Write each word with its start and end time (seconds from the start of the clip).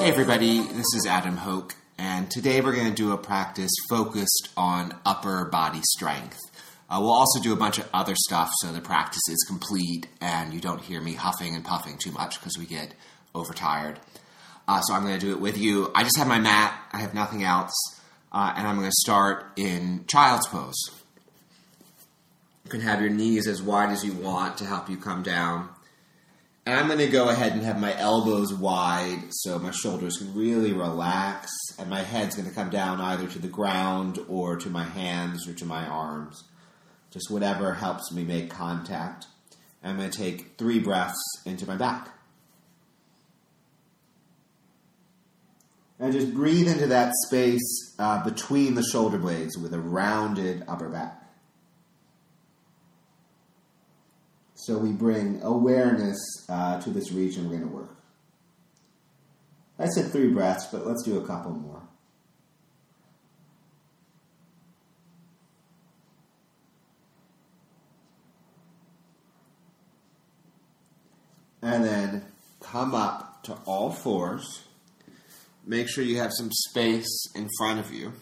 Hey 0.00 0.08
everybody, 0.08 0.62
this 0.62 0.94
is 0.96 1.06
Adam 1.06 1.36
Hoke, 1.36 1.74
and 1.98 2.30
today 2.30 2.62
we're 2.62 2.74
going 2.74 2.88
to 2.88 2.94
do 2.94 3.12
a 3.12 3.18
practice 3.18 3.70
focused 3.90 4.48
on 4.56 4.94
upper 5.04 5.44
body 5.44 5.82
strength. 5.82 6.38
Uh, 6.88 7.00
we'll 7.02 7.10
also 7.10 7.38
do 7.38 7.52
a 7.52 7.56
bunch 7.56 7.76
of 7.76 7.86
other 7.92 8.14
stuff 8.16 8.50
so 8.62 8.72
the 8.72 8.80
practice 8.80 9.20
is 9.28 9.44
complete 9.46 10.06
and 10.22 10.54
you 10.54 10.60
don't 10.60 10.80
hear 10.80 11.02
me 11.02 11.12
huffing 11.12 11.54
and 11.54 11.66
puffing 11.66 11.98
too 11.98 12.12
much 12.12 12.40
because 12.40 12.56
we 12.56 12.64
get 12.64 12.94
overtired. 13.34 14.00
Uh, 14.66 14.80
so 14.80 14.94
I'm 14.94 15.02
going 15.02 15.20
to 15.20 15.26
do 15.26 15.32
it 15.32 15.40
with 15.40 15.58
you. 15.58 15.92
I 15.94 16.02
just 16.02 16.16
have 16.16 16.26
my 16.26 16.40
mat, 16.40 16.74
I 16.92 17.00
have 17.00 17.12
nothing 17.12 17.44
else, 17.44 17.74
uh, 18.32 18.54
and 18.56 18.66
I'm 18.66 18.76
going 18.76 18.88
to 18.88 18.96
start 19.02 19.52
in 19.56 20.06
child's 20.06 20.46
pose. 20.46 20.82
You 22.64 22.70
can 22.70 22.80
have 22.80 23.02
your 23.02 23.10
knees 23.10 23.46
as 23.46 23.60
wide 23.60 23.90
as 23.90 24.02
you 24.02 24.14
want 24.14 24.56
to 24.56 24.64
help 24.64 24.88
you 24.88 24.96
come 24.96 25.22
down. 25.22 25.68
I'm 26.66 26.86
going 26.86 26.98
to 26.98 27.08
go 27.08 27.28
ahead 27.28 27.52
and 27.52 27.62
have 27.62 27.80
my 27.80 27.96
elbows 27.98 28.52
wide 28.52 29.24
so 29.30 29.58
my 29.58 29.70
shoulders 29.70 30.18
can 30.18 30.34
really 30.34 30.72
relax, 30.72 31.50
and 31.78 31.88
my 31.88 32.02
head's 32.02 32.36
going 32.36 32.48
to 32.48 32.54
come 32.54 32.70
down 32.70 33.00
either 33.00 33.26
to 33.26 33.38
the 33.38 33.48
ground 33.48 34.18
or 34.28 34.56
to 34.56 34.68
my 34.68 34.84
hands 34.84 35.48
or 35.48 35.54
to 35.54 35.64
my 35.64 35.86
arms. 35.86 36.44
Just 37.10 37.30
whatever 37.30 37.74
helps 37.74 38.12
me 38.12 38.24
make 38.24 38.50
contact. 38.50 39.26
I'm 39.82 39.96
going 39.96 40.10
to 40.10 40.18
take 40.18 40.58
three 40.58 40.78
breaths 40.78 41.20
into 41.46 41.66
my 41.66 41.76
back. 41.76 42.08
And 45.98 46.12
just 46.12 46.32
breathe 46.32 46.68
into 46.68 46.86
that 46.86 47.12
space 47.26 47.94
uh, 47.98 48.22
between 48.22 48.74
the 48.74 48.82
shoulder 48.82 49.18
blades 49.18 49.58
with 49.58 49.74
a 49.74 49.80
rounded 49.80 50.64
upper 50.68 50.88
back. 50.88 51.19
So 54.64 54.76
we 54.76 54.92
bring 54.92 55.40
awareness 55.42 56.18
uh, 56.48 56.78
to 56.82 56.90
this 56.90 57.12
region 57.12 57.48
we're 57.48 57.56
going 57.56 57.70
to 57.70 57.74
work. 57.74 57.96
I 59.78 59.86
said 59.86 60.12
three 60.12 60.28
breaths, 60.28 60.66
but 60.66 60.86
let's 60.86 61.02
do 61.02 61.18
a 61.18 61.26
couple 61.26 61.52
more. 61.52 61.80
And 71.62 71.82
then 71.82 72.26
come 72.60 72.94
up 72.94 73.42
to 73.44 73.54
all 73.64 73.90
fours. 73.90 74.64
Make 75.66 75.88
sure 75.88 76.04
you 76.04 76.18
have 76.18 76.32
some 76.34 76.50
space 76.52 77.26
in 77.34 77.48
front 77.56 77.80
of 77.80 77.94
you. 77.94 78.12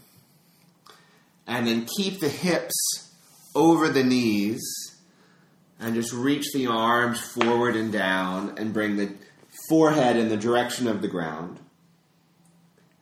And 1.49 1.67
then 1.67 1.87
keep 1.97 2.21
the 2.21 2.29
hips 2.29 2.75
over 3.57 3.89
the 3.89 4.05
knees 4.05 4.88
and 5.81 5.95
just 5.95 6.13
reach 6.13 6.53
the 6.53 6.67
arms 6.67 7.21
forward 7.21 7.77
and 7.77 7.93
down 7.93 8.55
and 8.59 8.73
bring 8.73 8.97
the 8.97 9.13
forehead 9.69 10.17
in 10.17 10.29
the 10.29 10.37
direction 10.37 10.89
of 10.89 11.03
the 11.03 11.09
ground. 11.09 11.59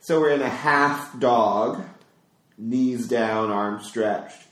So 0.00 0.20
we're 0.20 0.32
in 0.32 0.42
a 0.42 0.48
half 0.48 1.18
dog, 1.18 1.84
knees 2.58 3.08
down, 3.08 3.50
arms 3.50 3.86
stretched. 3.86 4.42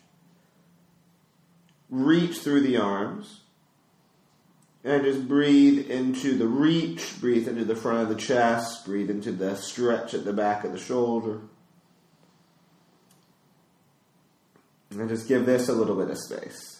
Reach 1.90 2.38
through 2.38 2.62
the 2.62 2.78
arms 2.78 3.40
and 4.84 5.02
just 5.02 5.26
breathe 5.26 5.90
into 5.90 6.36
the 6.36 6.46
reach, 6.46 7.18
breathe 7.20 7.48
into 7.48 7.64
the 7.64 7.76
front 7.76 8.02
of 8.02 8.08
the 8.08 8.14
chest, 8.14 8.84
breathe 8.84 9.10
into 9.10 9.32
the 9.32 9.56
stretch 9.56 10.12
at 10.12 10.24
the 10.24 10.32
back 10.32 10.64
of 10.64 10.72
the 10.72 10.78
shoulder. 10.78 11.40
And 14.90 15.08
just 15.08 15.26
give 15.26 15.46
this 15.46 15.68
a 15.68 15.72
little 15.72 15.96
bit 15.96 16.10
of 16.10 16.18
space. 16.18 16.73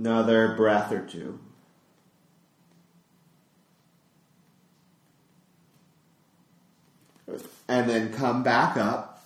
Another 0.00 0.54
breath 0.56 0.92
or 0.92 1.02
two. 1.06 1.38
And 7.68 7.86
then 7.86 8.10
come 8.10 8.42
back 8.42 8.78
up. 8.78 9.22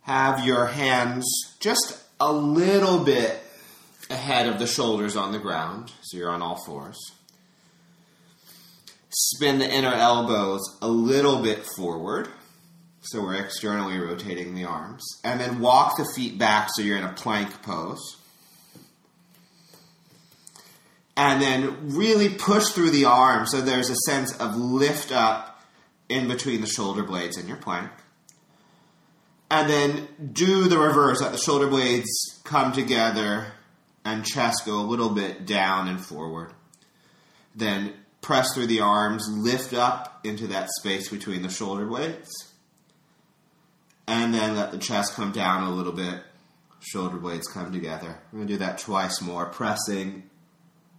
Have 0.00 0.46
your 0.46 0.68
hands 0.68 1.26
just 1.60 2.02
a 2.18 2.32
little 2.32 3.04
bit 3.04 3.42
ahead 4.08 4.46
of 4.46 4.58
the 4.58 4.66
shoulders 4.66 5.14
on 5.14 5.32
the 5.32 5.38
ground, 5.38 5.92
so 6.00 6.16
you're 6.16 6.30
on 6.30 6.40
all 6.40 6.64
fours. 6.64 6.98
Spin 9.10 9.58
the 9.58 9.70
inner 9.70 9.92
elbows 9.92 10.62
a 10.80 10.88
little 10.88 11.42
bit 11.42 11.66
forward, 11.76 12.28
so 13.00 13.22
we're 13.22 13.36
externally 13.36 13.98
rotating 13.98 14.54
the 14.54 14.64
arms. 14.64 15.04
And 15.24 15.40
then 15.40 15.60
walk 15.60 15.96
the 15.96 16.10
feet 16.14 16.38
back 16.38 16.68
so 16.74 16.82
you're 16.82 16.98
in 16.98 17.04
a 17.04 17.12
plank 17.12 17.62
pose. 17.62 18.16
And 21.16 21.42
then 21.42 21.96
really 21.96 22.28
push 22.28 22.68
through 22.68 22.90
the 22.90 23.06
arms 23.06 23.50
so 23.50 23.60
there's 23.60 23.90
a 23.90 23.96
sense 24.06 24.36
of 24.38 24.56
lift 24.56 25.10
up 25.10 25.62
in 26.08 26.28
between 26.28 26.60
the 26.60 26.66
shoulder 26.66 27.02
blades 27.02 27.36
in 27.36 27.48
your 27.48 27.56
plank 27.56 27.90
and 29.50 29.68
then 29.68 30.08
do 30.32 30.68
the 30.68 30.78
reverse 30.78 31.20
that 31.20 31.32
the 31.32 31.38
shoulder 31.38 31.68
blades 31.68 32.08
come 32.44 32.72
together 32.72 33.46
and 34.04 34.24
chest 34.24 34.64
go 34.66 34.78
a 34.80 34.82
little 34.82 35.10
bit 35.10 35.46
down 35.46 35.88
and 35.88 36.04
forward. 36.04 36.52
Then 37.54 37.94
press 38.20 38.54
through 38.54 38.66
the 38.66 38.80
arms, 38.80 39.26
lift 39.30 39.72
up 39.72 40.20
into 40.24 40.46
that 40.48 40.68
space 40.78 41.08
between 41.08 41.42
the 41.42 41.48
shoulder 41.48 41.86
blades, 41.86 42.30
and 44.08 44.32
then 44.32 44.56
let 44.56 44.72
the 44.72 44.78
chest 44.78 45.14
come 45.14 45.32
down 45.32 45.62
a 45.62 45.70
little 45.70 45.92
bit. 45.92 46.22
Shoulder 46.80 47.18
blades 47.18 47.46
come 47.46 47.70
together. 47.70 48.18
We're 48.32 48.38
going 48.38 48.48
to 48.48 48.54
do 48.54 48.58
that 48.58 48.78
twice 48.78 49.20
more. 49.20 49.44
Pressing, 49.46 50.30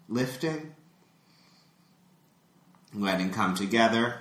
lifting, 0.08 0.76
letting 2.94 3.32
come 3.32 3.56
together, 3.56 4.20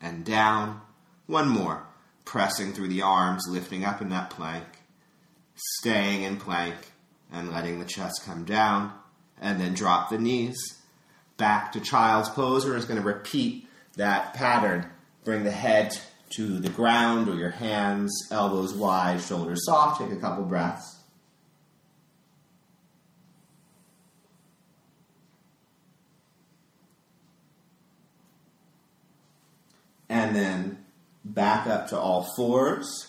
and 0.00 0.24
down. 0.24 0.80
One 1.26 1.48
more 1.48 1.84
pressing 2.24 2.72
through 2.72 2.88
the 2.88 3.02
arms, 3.02 3.46
lifting 3.48 3.84
up 3.84 4.02
in 4.02 4.08
that 4.08 4.30
plank, 4.30 4.64
staying 5.54 6.22
in 6.22 6.36
plank, 6.36 6.76
and 7.32 7.50
letting 7.50 7.78
the 7.78 7.84
chest 7.84 8.22
come 8.24 8.44
down, 8.44 8.92
and 9.40 9.60
then 9.60 9.74
drop 9.74 10.10
the 10.10 10.18
knees 10.18 10.58
back 11.36 11.70
to 11.72 11.80
child's 11.80 12.28
pose. 12.28 12.64
We're 12.64 12.74
just 12.74 12.88
going 12.88 13.00
to 13.00 13.06
repeat 13.06 13.68
that 13.96 14.34
pattern. 14.34 14.86
Bring 15.24 15.44
the 15.44 15.50
head 15.50 15.96
to 16.30 16.58
the 16.58 16.68
ground 16.68 17.28
or 17.28 17.34
your 17.34 17.50
hands, 17.50 18.28
elbows 18.30 18.72
wide, 18.74 19.20
shoulders 19.20 19.64
soft. 19.64 20.00
Take 20.00 20.12
a 20.12 20.20
couple 20.20 20.44
breaths. 20.44 20.96
And 30.08 30.34
then 30.34 30.84
back 31.24 31.66
up 31.66 31.88
to 31.88 31.98
all 31.98 32.28
fours. 32.36 33.08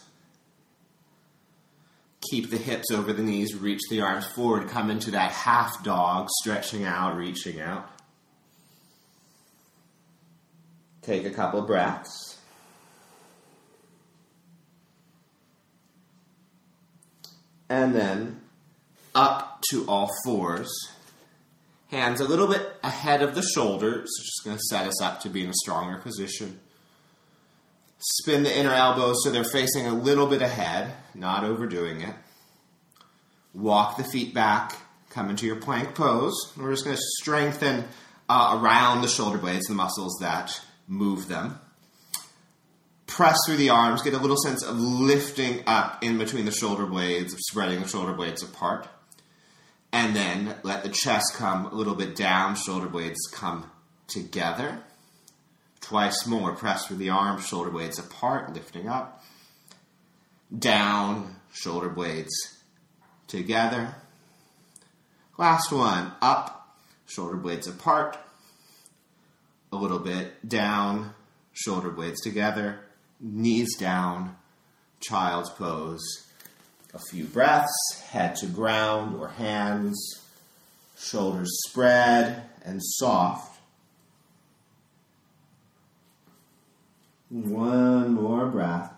Keep 2.30 2.52
the 2.52 2.58
hips 2.58 2.92
over 2.92 3.12
the 3.12 3.24
knees, 3.24 3.56
reach 3.56 3.82
the 3.90 4.02
arms 4.02 4.26
forward, 4.26 4.70
come 4.70 4.92
into 4.92 5.12
that 5.12 5.32
half 5.32 5.84
dog, 5.84 6.30
stretching 6.42 6.86
out, 6.86 7.18
reaching 7.18 7.60
out. 7.60 7.90
Take 11.02 11.26
a 11.26 11.32
couple 11.32 11.64
breaths. 11.64 12.31
And 17.72 17.96
then 17.96 18.42
up 19.16 19.62
to 19.70 19.86
all 19.88 20.12
fours. 20.26 20.70
Hands 21.90 22.20
a 22.20 22.26
little 22.26 22.48
bit 22.48 22.70
ahead 22.84 23.22
of 23.22 23.34
the 23.34 23.42
shoulders, 23.42 24.10
just 24.22 24.44
going 24.44 24.58
to 24.58 24.64
set 24.64 24.86
us 24.88 25.02
up 25.02 25.22
to 25.22 25.30
be 25.30 25.46
in 25.46 25.50
a 25.50 25.54
stronger 25.54 25.98
position. 25.98 26.60
Spin 27.98 28.44
the 28.44 28.54
inner 28.54 28.74
elbows 28.74 29.24
so 29.24 29.32
they're 29.32 29.46
facing 29.46 29.88
a 29.88 29.94
little 29.94 30.28
bit 30.28 30.42
ahead, 30.42 30.92
not 31.16 31.46
overdoing 31.46 32.02
it. 32.02 32.14
Walk 33.54 33.96
the 33.96 34.04
feet 34.04 34.34
back, 34.34 34.76
come 35.10 35.30
into 35.30 35.46
your 35.46 35.56
plank 35.56 35.96
pose. 35.96 36.36
We're 36.58 36.72
just 36.72 36.84
going 36.84 36.98
to 36.98 37.02
strengthen 37.22 37.86
uh, 38.28 38.60
around 38.62 39.02
the 39.02 39.08
shoulder 39.08 39.38
blades, 39.38 39.68
the 39.68 39.76
muscles 39.76 40.18
that 40.20 40.60
move 40.90 41.30
them. 41.30 41.58
Press 43.12 43.38
through 43.46 43.58
the 43.58 43.70
arms, 43.70 44.02
get 44.02 44.14
a 44.14 44.18
little 44.18 44.38
sense 44.38 44.64
of 44.64 44.80
lifting 44.80 45.64
up 45.68 46.02
in 46.02 46.18
between 46.18 46.46
the 46.46 46.52
shoulder 46.52 46.86
blades, 46.86 47.36
spreading 47.50 47.82
the 47.82 47.88
shoulder 47.88 48.14
blades 48.14 48.42
apart. 48.42 48.88
And 49.92 50.16
then 50.16 50.56
let 50.64 50.84
the 50.84 50.90
chest 50.90 51.34
come 51.36 51.66
a 51.66 51.76
little 51.76 51.94
bit 51.94 52.16
down, 52.16 52.56
shoulder 52.56 52.88
blades 52.88 53.20
come 53.30 53.70
together. 54.08 54.84
Twice 55.82 56.26
more. 56.26 56.54
Press 56.54 56.88
through 56.88 56.98
the 56.98 57.10
arms, 57.10 57.46
shoulder 57.46 57.70
blades 57.70 58.00
apart, 58.00 58.54
lifting 58.54 58.88
up. 58.88 59.22
Down, 60.58 61.36
shoulder 61.52 61.90
blades 61.90 62.32
together. 63.28 63.94
Last 65.38 65.70
one. 65.74 66.14
Up, 66.22 66.78
shoulder 67.08 67.36
blades 67.36 67.68
apart. 67.68 68.18
A 69.74 69.76
little 69.76 70.00
bit 70.00 70.48
down, 70.48 71.14
shoulder 71.52 71.90
blades 71.90 72.22
together. 72.22 72.80
Knees 73.22 73.78
down, 73.78 74.36
child's 75.00 75.52
pose. 75.52 76.02
A 76.94 77.00
few 77.00 77.24
breaths, 77.26 78.02
head 78.10 78.36
to 78.38 78.48
ground 78.48 79.16
or 79.16 79.30
hands, 79.30 80.22
Shoulders 81.02 81.50
spread 81.68 82.44
and 82.64 82.80
soft. 82.82 83.60
One 87.30 88.14
more 88.14 88.46
breath. 88.46 88.94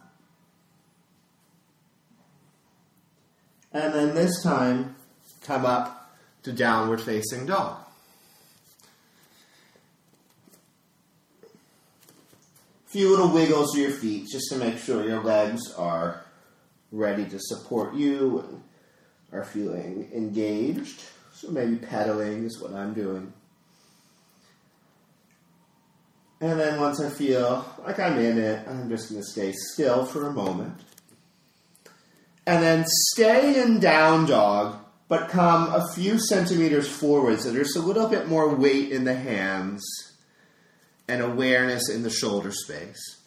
And 3.72 3.94
then 3.94 4.16
this 4.16 4.44
time, 4.44 4.96
come 5.44 5.66
up 5.66 6.14
to 6.44 6.52
downward 6.52 7.00
facing 7.00 7.46
dog. 7.46 7.83
Few 12.94 13.10
little 13.10 13.30
wiggles 13.30 13.74
to 13.74 13.82
your 13.82 13.90
feet 13.90 14.28
just 14.32 14.50
to 14.50 14.56
make 14.56 14.78
sure 14.78 15.04
your 15.04 15.24
legs 15.24 15.74
are 15.74 16.24
ready 16.92 17.26
to 17.26 17.40
support 17.40 17.96
you 17.96 18.46
and 18.48 18.64
are 19.32 19.44
feeling 19.44 20.12
engaged. 20.14 21.02
So 21.34 21.50
maybe 21.50 21.78
pedaling 21.78 22.44
is 22.44 22.62
what 22.62 22.72
I'm 22.72 22.94
doing. 22.94 23.34
And 26.40 26.60
then 26.60 26.80
once 26.80 27.02
I 27.02 27.10
feel 27.10 27.66
like 27.84 28.00
I'm 28.00 28.20
in 28.20 28.38
it, 28.38 28.68
I'm 28.68 28.88
just 28.90 29.10
going 29.10 29.24
to 29.24 29.28
stay 29.28 29.54
still 29.54 30.06
for 30.06 30.28
a 30.28 30.32
moment. 30.32 30.80
And 32.46 32.62
then 32.62 32.86
stay 32.86 33.60
in 33.60 33.80
down 33.80 34.28
dog, 34.28 34.78
but 35.08 35.30
come 35.30 35.74
a 35.74 35.88
few 35.96 36.20
centimeters 36.20 36.88
forward 36.88 37.40
so 37.40 37.50
there's 37.50 37.76
a 37.76 37.82
little 37.82 38.08
bit 38.08 38.28
more 38.28 38.54
weight 38.54 38.92
in 38.92 39.04
the 39.04 39.16
hands 39.16 39.84
and 41.08 41.22
awareness 41.22 41.90
in 41.90 42.04
the 42.04 42.10
shoulder 42.10 42.52
space. 42.52 43.18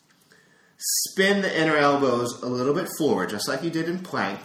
Spin 0.78 1.42
the 1.42 1.60
inner 1.60 1.76
elbows 1.76 2.42
a 2.42 2.46
little 2.46 2.74
bit 2.74 2.88
forward, 2.98 3.30
just 3.30 3.48
like 3.48 3.62
you 3.62 3.70
did 3.70 3.88
in 3.88 4.00
plank. 4.00 4.40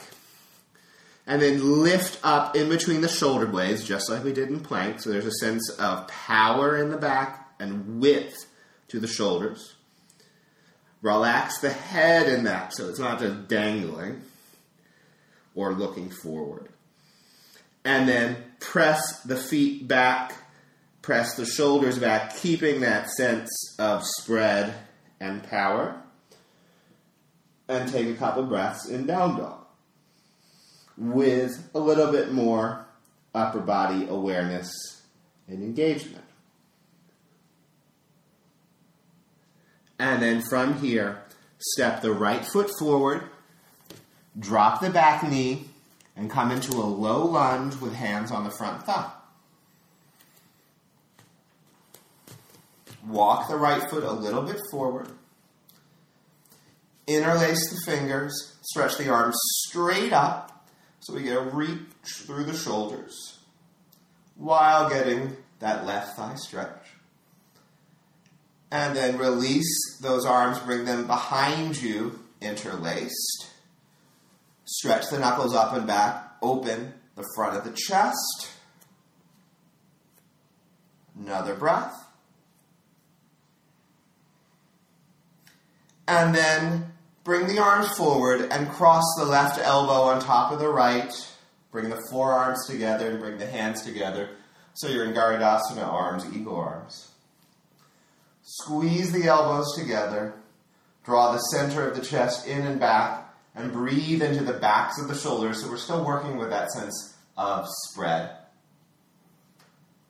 And 1.27 1.41
then 1.41 1.81
lift 1.81 2.19
up 2.23 2.55
in 2.55 2.67
between 2.67 3.01
the 3.01 3.07
shoulder 3.07 3.45
blades, 3.45 3.83
just 3.83 4.09
like 4.09 4.23
we 4.23 4.33
did 4.33 4.49
in 4.49 4.59
plank. 4.59 5.01
So 5.01 5.11
there's 5.11 5.25
a 5.25 5.31
sense 5.31 5.69
of 5.71 6.07
power 6.07 6.77
in 6.77 6.89
the 6.89 6.97
back 6.97 7.53
and 7.59 8.01
width 8.01 8.47
to 8.89 8.99
the 8.99 9.07
shoulders. 9.07 9.75
Relax 11.01 11.59
the 11.59 11.69
head 11.69 12.27
in 12.27 12.43
that 12.43 12.73
so 12.75 12.89
it's 12.89 12.99
not 12.99 13.19
just 13.19 13.47
dangling 13.47 14.21
or 15.55 15.73
looking 15.73 16.09
forward. 16.09 16.69
And 17.83 18.07
then 18.07 18.37
press 18.59 19.21
the 19.21 19.35
feet 19.35 19.87
back 19.87 20.35
press 21.01 21.35
the 21.35 21.45
shoulders 21.45 21.99
back, 21.99 22.35
keeping 22.37 22.81
that 22.81 23.09
sense 23.09 23.49
of 23.79 24.03
spread 24.05 24.73
and 25.19 25.43
power. 25.43 26.01
And 27.67 27.89
take 27.89 28.07
a 28.07 28.15
couple 28.15 28.43
breaths 28.43 28.89
in 28.89 29.05
down 29.05 29.37
dog 29.37 29.61
with 30.97 31.69
a 31.73 31.79
little 31.79 32.11
bit 32.11 32.33
more 32.33 32.85
upper 33.33 33.61
body 33.61 34.07
awareness 34.09 35.01
and 35.47 35.63
engagement. 35.63 36.25
And 39.97 40.21
then 40.21 40.41
from 40.41 40.79
here, 40.79 41.21
step 41.59 42.01
the 42.01 42.11
right 42.11 42.45
foot 42.45 42.69
forward, 42.77 43.23
drop 44.37 44.81
the 44.81 44.89
back 44.89 45.23
knee, 45.23 45.69
and 46.15 46.29
come 46.29 46.51
into 46.51 46.73
a 46.73 46.83
low 46.83 47.23
lunge 47.25 47.75
with 47.77 47.93
hands 47.93 48.31
on 48.31 48.43
the 48.43 48.51
front 48.51 48.83
thigh. 48.83 49.11
Walk 53.07 53.49
the 53.49 53.55
right 53.55 53.89
foot 53.89 54.03
a 54.03 54.11
little 54.11 54.43
bit 54.43 54.59
forward. 54.69 55.09
Interlace 57.07 57.69
the 57.69 57.91
fingers. 57.91 58.57
Stretch 58.61 58.97
the 58.97 59.09
arms 59.09 59.35
straight 59.67 60.13
up 60.13 60.67
so 60.99 61.13
we 61.13 61.23
get 61.23 61.37
a 61.37 61.41
reach 61.41 61.79
through 62.05 62.43
the 62.43 62.55
shoulders 62.55 63.39
while 64.35 64.89
getting 64.89 65.35
that 65.59 65.85
left 65.85 66.15
thigh 66.15 66.35
stretch. 66.35 66.87
And 68.71 68.95
then 68.95 69.17
release 69.17 69.97
those 69.99 70.25
arms, 70.25 70.59
bring 70.59 70.85
them 70.85 71.05
behind 71.07 71.81
you, 71.81 72.19
interlaced. 72.39 73.47
Stretch 74.65 75.09
the 75.09 75.19
knuckles 75.19 75.53
up 75.53 75.73
and 75.73 75.85
back, 75.85 76.31
open 76.41 76.93
the 77.15 77.27
front 77.35 77.57
of 77.57 77.65
the 77.65 77.75
chest. 77.75 78.49
Another 81.19 81.53
breath. 81.53 82.00
And 86.11 86.35
then 86.35 86.91
bring 87.23 87.47
the 87.47 87.59
arms 87.59 87.87
forward 87.95 88.41
and 88.51 88.67
cross 88.67 89.05
the 89.17 89.23
left 89.23 89.57
elbow 89.59 90.11
on 90.11 90.21
top 90.21 90.51
of 90.51 90.59
the 90.59 90.67
right. 90.67 91.09
Bring 91.71 91.89
the 91.89 92.01
forearms 92.11 92.67
together 92.67 93.09
and 93.09 93.19
bring 93.21 93.37
the 93.37 93.47
hands 93.47 93.83
together. 93.83 94.27
So 94.73 94.89
you're 94.89 95.05
in 95.05 95.13
Garudasana 95.13 95.87
arms, 95.87 96.25
eagle 96.35 96.57
arms. 96.57 97.11
Squeeze 98.43 99.13
the 99.13 99.29
elbows 99.29 99.73
together. 99.77 100.33
Draw 101.05 101.31
the 101.31 101.39
center 101.39 101.87
of 101.87 101.95
the 101.95 102.05
chest 102.05 102.45
in 102.45 102.67
and 102.67 102.77
back. 102.77 103.33
And 103.55 103.71
breathe 103.71 104.21
into 104.21 104.43
the 104.43 104.59
backs 104.59 104.99
of 104.99 105.07
the 105.07 105.15
shoulders. 105.15 105.61
So 105.61 105.69
we're 105.69 105.77
still 105.77 106.03
working 106.03 106.35
with 106.35 106.49
that 106.49 106.73
sense 106.73 107.15
of 107.37 107.65
spread. 107.87 108.31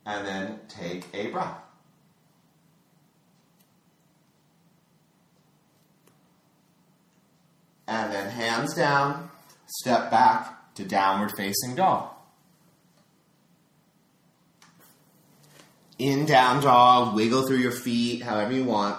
And 0.04 0.26
then 0.26 0.58
take 0.68 1.06
a 1.14 1.28
breath. 1.28 1.58
And 7.92 8.10
then 8.10 8.30
hands 8.30 8.74
down, 8.74 9.28
step 9.66 10.10
back 10.10 10.74
to 10.74 10.84
downward 10.84 11.30
facing 11.36 11.74
dog. 11.74 12.08
In 15.98 16.24
down 16.24 16.62
dog, 16.62 17.14
wiggle 17.14 17.46
through 17.46 17.58
your 17.58 17.70
feet 17.70 18.22
however 18.22 18.52
you 18.52 18.64
want. 18.64 18.98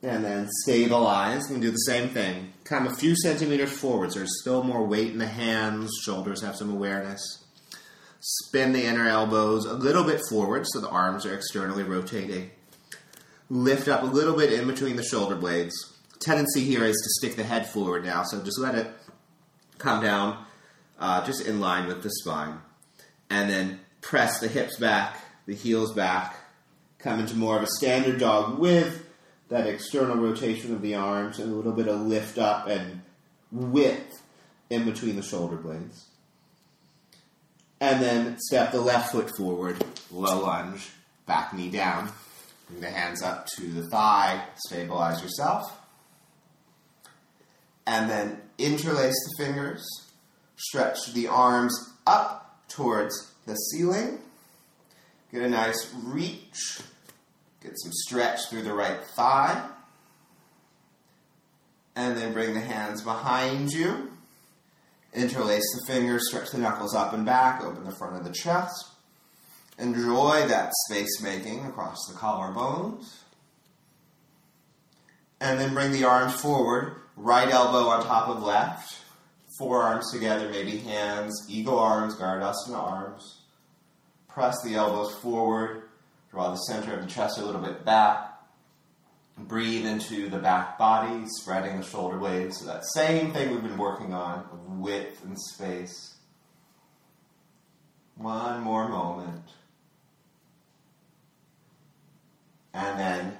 And 0.00 0.24
then 0.24 0.48
stabilize 0.62 1.50
and 1.50 1.60
do 1.60 1.72
the 1.72 1.76
same 1.78 2.10
thing. 2.10 2.52
Come 2.62 2.86
a 2.86 2.94
few 2.94 3.16
centimeters 3.16 3.72
forwards. 3.72 4.14
There's 4.14 4.40
still 4.40 4.62
more 4.62 4.86
weight 4.86 5.10
in 5.10 5.18
the 5.18 5.26
hands, 5.26 5.90
shoulders 6.04 6.42
have 6.42 6.54
some 6.54 6.70
awareness. 6.70 7.44
Spin 8.20 8.72
the 8.72 8.84
inner 8.84 9.08
elbows 9.08 9.64
a 9.64 9.74
little 9.74 10.04
bit 10.04 10.20
forward 10.30 10.66
so 10.68 10.80
the 10.80 10.88
arms 10.88 11.26
are 11.26 11.34
externally 11.34 11.82
rotating. 11.82 12.52
Lift 13.50 13.88
up 13.88 14.02
a 14.02 14.06
little 14.06 14.36
bit 14.36 14.52
in 14.52 14.68
between 14.68 14.94
the 14.94 15.02
shoulder 15.02 15.34
blades 15.34 15.95
tendency 16.20 16.64
here 16.64 16.84
is 16.84 16.96
to 16.96 17.08
stick 17.18 17.36
the 17.36 17.44
head 17.44 17.68
forward 17.68 18.04
now, 18.04 18.22
so 18.22 18.42
just 18.42 18.58
let 18.58 18.74
it 18.74 18.90
come 19.78 20.02
down 20.02 20.44
uh, 20.98 21.24
just 21.24 21.46
in 21.46 21.60
line 21.60 21.86
with 21.86 22.02
the 22.02 22.10
spine. 22.10 22.60
And 23.30 23.50
then 23.50 23.80
press 24.00 24.40
the 24.40 24.48
hips 24.48 24.76
back, 24.76 25.18
the 25.46 25.54
heels 25.54 25.92
back, 25.92 26.36
come 26.98 27.20
into 27.20 27.36
more 27.36 27.56
of 27.56 27.62
a 27.62 27.68
standard 27.78 28.18
dog 28.18 28.58
with 28.58 29.04
that 29.48 29.66
external 29.66 30.16
rotation 30.16 30.74
of 30.74 30.82
the 30.82 30.94
arms 30.94 31.38
and 31.38 31.52
a 31.52 31.54
little 31.54 31.72
bit 31.72 31.88
of 31.88 32.00
lift 32.00 32.38
up 32.38 32.66
and 32.66 33.02
width 33.52 34.22
in 34.70 34.84
between 34.84 35.16
the 35.16 35.22
shoulder 35.22 35.56
blades. 35.56 36.06
And 37.80 38.02
then 38.02 38.38
step 38.38 38.72
the 38.72 38.80
left 38.80 39.12
foot 39.12 39.30
forward, 39.36 39.84
low 40.10 40.40
lunge, 40.40 40.88
back 41.26 41.52
knee 41.52 41.70
down. 41.70 42.10
Bring 42.68 42.80
the 42.80 42.90
hands 42.90 43.22
up 43.22 43.46
to 43.56 43.62
the 43.68 43.88
thigh, 43.88 44.42
stabilize 44.56 45.22
yourself 45.22 45.85
and 47.86 48.10
then 48.10 48.40
interlace 48.58 49.14
the 49.14 49.44
fingers, 49.44 49.86
stretch 50.56 51.12
the 51.12 51.28
arms 51.28 51.94
up 52.06 52.64
towards 52.68 53.32
the 53.46 53.54
ceiling, 53.54 54.18
get 55.32 55.42
a 55.42 55.48
nice 55.48 55.92
reach, 56.04 56.80
get 57.62 57.72
some 57.76 57.92
stretch 57.92 58.48
through 58.48 58.62
the 58.62 58.74
right 58.74 59.00
thigh, 59.14 59.68
and 61.94 62.16
then 62.16 62.32
bring 62.32 62.54
the 62.54 62.60
hands 62.60 63.02
behind 63.02 63.70
you. 63.70 64.10
Interlace 65.14 65.64
the 65.78 65.92
fingers, 65.92 66.28
stretch 66.28 66.50
the 66.50 66.58
knuckles 66.58 66.94
up 66.94 67.14
and 67.14 67.24
back, 67.24 67.62
open 67.62 67.84
the 67.84 67.96
front 67.96 68.16
of 68.16 68.24
the 68.24 68.32
chest. 68.32 68.88
Enjoy 69.78 70.46
that 70.46 70.72
space 70.86 71.22
making 71.22 71.64
across 71.64 72.06
the 72.06 72.14
collarbones. 72.14 73.14
And 75.40 75.58
then 75.58 75.72
bring 75.72 75.92
the 75.92 76.04
arms 76.04 76.34
forward 76.34 76.96
right 77.16 77.48
elbow 77.48 77.88
on 77.88 78.04
top 78.04 78.28
of 78.28 78.42
left, 78.42 78.98
forearms 79.58 80.12
together, 80.12 80.48
maybe 80.50 80.76
hands, 80.78 81.46
eagle 81.48 81.78
arms, 81.78 82.14
Garudasana 82.14 82.76
arms. 82.76 83.40
Press 84.28 84.62
the 84.62 84.74
elbows 84.74 85.14
forward, 85.16 85.84
draw 86.30 86.50
the 86.50 86.56
center 86.56 86.94
of 86.94 87.00
the 87.00 87.10
chest 87.10 87.38
a 87.38 87.44
little 87.44 87.62
bit 87.62 87.84
back. 87.84 88.34
Breathe 89.38 89.84
into 89.84 90.30
the 90.30 90.38
back 90.38 90.78
body, 90.78 91.24
spreading 91.26 91.78
the 91.78 91.84
shoulder 91.84 92.16
blades. 92.16 92.58
So 92.58 92.66
that 92.66 92.86
same 92.94 93.32
thing 93.32 93.50
we've 93.50 93.62
been 93.62 93.76
working 93.76 94.14
on 94.14 94.40
of 94.50 94.78
width 94.78 95.22
and 95.24 95.38
space. 95.38 96.14
One 98.16 98.62
more 98.62 98.88
moment. 98.88 99.44
And 102.72 102.98
then 102.98 103.36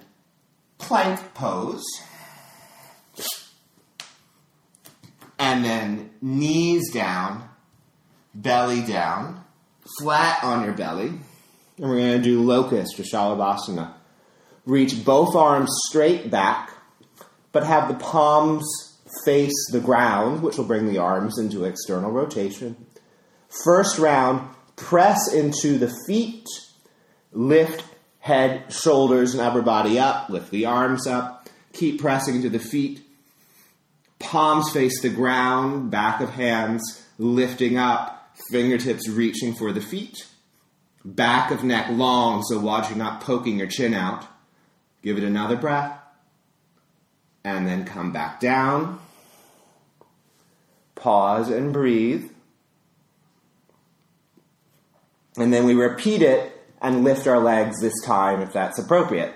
plank 0.76 1.32
pose. 1.32 1.84
And 5.38 5.64
then 5.64 6.10
knees 6.20 6.84
down, 6.96 7.48
belly 8.34 8.82
down, 8.82 9.44
flat 9.98 10.42
on 10.42 10.64
your 10.64 10.72
belly. 10.72 11.08
And 11.08 11.90
we're 11.90 11.98
going 11.98 12.16
to 12.16 12.22
do 12.22 12.42
locust 12.42 12.98
or 12.98 13.02
Shalabhasana. 13.02 13.92
Reach 14.64 15.04
both 15.04 15.36
arms 15.36 15.70
straight 15.88 16.30
back, 16.30 16.70
but 17.52 17.64
have 17.64 17.88
the 17.88 17.94
palms 17.94 18.66
face 19.24 19.54
the 19.72 19.80
ground, 19.80 20.42
which 20.42 20.56
will 20.56 20.64
bring 20.64 20.86
the 20.86 20.98
arms 20.98 21.38
into 21.38 21.64
external 21.64 22.10
rotation. 22.10 22.76
First 23.64 23.98
round, 23.98 24.48
press 24.74 25.32
into 25.32 25.78
the 25.78 25.94
feet, 26.06 26.46
lift 27.32 27.84
head, 28.18 28.72
shoulders, 28.72 29.34
and 29.34 29.40
upper 29.42 29.62
body 29.62 29.98
up, 29.98 30.28
lift 30.30 30.50
the 30.50 30.64
arms 30.64 31.06
up, 31.06 31.48
keep 31.72 32.00
pressing 32.00 32.36
into 32.36 32.48
the 32.48 32.58
feet, 32.58 33.05
palms 34.18 34.70
face 34.70 35.00
the 35.02 35.08
ground, 35.08 35.90
back 35.90 36.20
of 36.20 36.30
hands 36.30 37.06
lifting 37.18 37.76
up, 37.76 38.36
fingertips 38.50 39.08
reaching 39.08 39.54
for 39.54 39.72
the 39.72 39.80
feet, 39.80 40.26
back 41.04 41.50
of 41.50 41.64
neck 41.64 41.88
long, 41.90 42.42
so 42.42 42.58
watch 42.58 42.88
you're 42.88 42.98
not 42.98 43.20
poking 43.20 43.58
your 43.58 43.68
chin 43.68 43.94
out. 43.94 44.26
Give 45.02 45.18
it 45.18 45.24
another 45.24 45.56
breath, 45.56 45.98
and 47.44 47.66
then 47.66 47.84
come 47.84 48.12
back 48.12 48.40
down. 48.40 48.98
Pause 50.94 51.50
and 51.50 51.72
breathe. 51.72 52.30
And 55.36 55.52
then 55.52 55.64
we 55.64 55.74
repeat 55.74 56.22
it 56.22 56.52
and 56.80 57.04
lift 57.04 57.26
our 57.26 57.38
legs 57.38 57.80
this 57.80 58.02
time 58.04 58.40
if 58.40 58.52
that's 58.52 58.78
appropriate. 58.78 59.34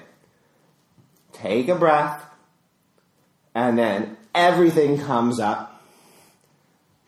Take 1.32 1.68
a 1.68 1.74
breath, 1.74 2.24
and 3.54 3.78
then 3.78 4.16
everything 4.34 4.98
comes 4.98 5.40
up. 5.40 5.82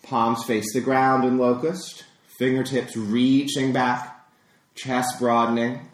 Palms 0.03 0.45
face 0.45 0.73
the 0.75 0.81
ground 0.81 1.25
in 1.25 1.39
locust, 1.39 2.05
fingertips 2.27 2.97
reaching 2.97 3.73
back, 3.73 4.27
chest 4.75 5.19
broadening, 5.19 5.89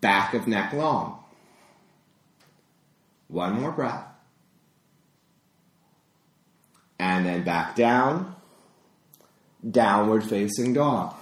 back 0.00 0.34
of 0.34 0.46
neck 0.46 0.72
long. 0.72 1.18
One 3.28 3.60
more 3.60 3.72
breath. 3.72 4.06
And 6.98 7.24
then 7.24 7.42
back 7.42 7.74
down, 7.76 8.34
downward 9.68 10.24
facing 10.24 10.74
dog. 10.74 11.14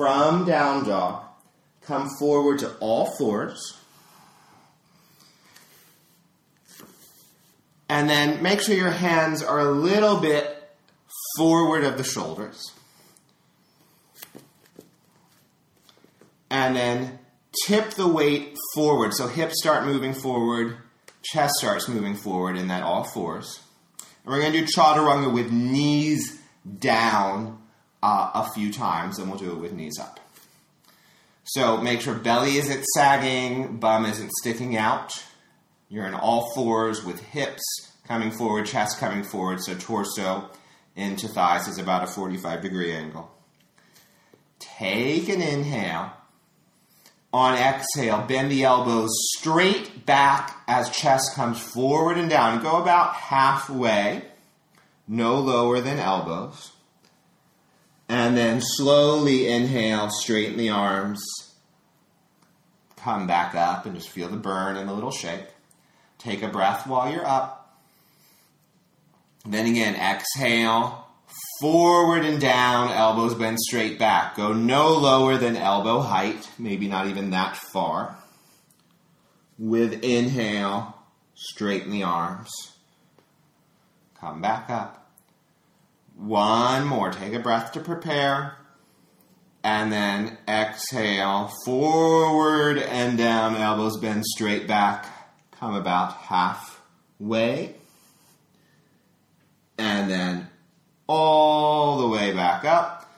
From 0.00 0.46
down 0.46 0.84
dog, 0.88 1.24
come 1.82 2.08
forward 2.18 2.60
to 2.60 2.74
all 2.80 3.14
fours. 3.18 3.76
And 7.86 8.08
then 8.08 8.42
make 8.42 8.62
sure 8.62 8.74
your 8.74 8.92
hands 8.92 9.42
are 9.42 9.58
a 9.58 9.70
little 9.70 10.16
bit 10.18 10.70
forward 11.36 11.84
of 11.84 11.98
the 11.98 12.04
shoulders. 12.04 12.72
And 16.50 16.74
then 16.74 17.18
tip 17.66 17.90
the 17.90 18.08
weight 18.08 18.56
forward. 18.74 19.12
So 19.12 19.28
hips 19.28 19.60
start 19.60 19.84
moving 19.84 20.14
forward, 20.14 20.78
chest 21.20 21.56
starts 21.58 21.90
moving 21.90 22.14
forward 22.14 22.56
in 22.56 22.68
that 22.68 22.82
all 22.82 23.04
fours. 23.04 23.60
And 24.24 24.32
we're 24.32 24.40
going 24.40 24.54
to 24.54 24.60
do 24.60 24.66
chaturanga 24.66 25.30
with 25.30 25.52
knees 25.52 26.40
down 26.78 27.58
uh, 28.02 28.30
a 28.34 28.50
few 28.52 28.72
times, 28.72 29.18
and 29.18 29.28
we'll 29.28 29.38
do 29.38 29.52
it 29.52 29.58
with 29.58 29.72
knees 29.72 29.98
up. 29.98 30.20
So 31.44 31.78
make 31.78 32.00
sure 32.00 32.14
belly 32.14 32.58
isn't 32.58 32.84
sagging, 32.94 33.78
bum 33.78 34.06
isn't 34.06 34.30
sticking 34.40 34.76
out. 34.76 35.24
You're 35.88 36.06
in 36.06 36.14
all 36.14 36.52
fours 36.54 37.04
with 37.04 37.20
hips 37.20 37.62
coming 38.06 38.30
forward, 38.30 38.66
chest 38.66 38.98
coming 38.98 39.24
forward, 39.24 39.60
so 39.60 39.74
torso 39.74 40.50
into 40.94 41.28
thighs 41.28 41.66
is 41.68 41.78
about 41.78 42.04
a 42.04 42.06
45 42.06 42.62
degree 42.62 42.92
angle. 42.92 43.30
Take 44.58 45.28
an 45.28 45.40
inhale. 45.42 46.12
On 47.32 47.54
exhale, 47.54 48.22
bend 48.26 48.50
the 48.50 48.64
elbows 48.64 49.10
straight 49.36 50.04
back 50.04 50.62
as 50.66 50.90
chest 50.90 51.34
comes 51.34 51.60
forward 51.60 52.18
and 52.18 52.28
down. 52.28 52.60
Go 52.62 52.82
about 52.82 53.14
halfway, 53.14 54.24
no 55.06 55.38
lower 55.38 55.80
than 55.80 55.98
elbows. 55.98 56.69
And 58.10 58.36
then 58.36 58.60
slowly 58.60 59.46
inhale, 59.46 60.10
straighten 60.10 60.56
the 60.56 60.70
arms. 60.70 61.22
Come 62.96 63.28
back 63.28 63.54
up 63.54 63.86
and 63.86 63.94
just 63.94 64.08
feel 64.08 64.28
the 64.28 64.36
burn 64.36 64.76
and 64.76 64.88
the 64.88 64.92
little 64.92 65.12
shake. 65.12 65.46
Take 66.18 66.42
a 66.42 66.48
breath 66.48 66.88
while 66.88 67.12
you're 67.12 67.24
up. 67.24 67.78
Then 69.46 69.64
again, 69.64 69.94
exhale, 69.94 71.06
forward 71.60 72.24
and 72.24 72.40
down, 72.40 72.90
elbows 72.90 73.36
bend 73.36 73.60
straight 73.60 73.96
back. 73.96 74.34
Go 74.34 74.52
no 74.54 74.88
lower 74.88 75.36
than 75.36 75.54
elbow 75.56 76.00
height, 76.00 76.50
maybe 76.58 76.88
not 76.88 77.06
even 77.06 77.30
that 77.30 77.56
far. 77.56 78.18
With 79.56 80.02
inhale, 80.02 80.96
straighten 81.36 81.92
the 81.92 82.02
arms. 82.02 82.50
Come 84.18 84.42
back 84.42 84.68
up. 84.68 84.99
One 86.20 86.86
more. 86.86 87.10
Take 87.10 87.32
a 87.32 87.38
breath 87.38 87.72
to 87.72 87.80
prepare. 87.80 88.56
And 89.64 89.90
then 89.90 90.36
exhale, 90.46 91.50
forward 91.64 92.78
and 92.78 93.16
down, 93.16 93.56
elbows 93.56 93.96
bend 93.98 94.24
straight 94.26 94.66
back. 94.66 95.06
Come 95.52 95.74
about 95.74 96.12
halfway. 96.14 97.74
And 99.78 100.10
then 100.10 100.48
all 101.06 101.98
the 101.98 102.08
way 102.08 102.32
back 102.32 102.64
up, 102.64 103.10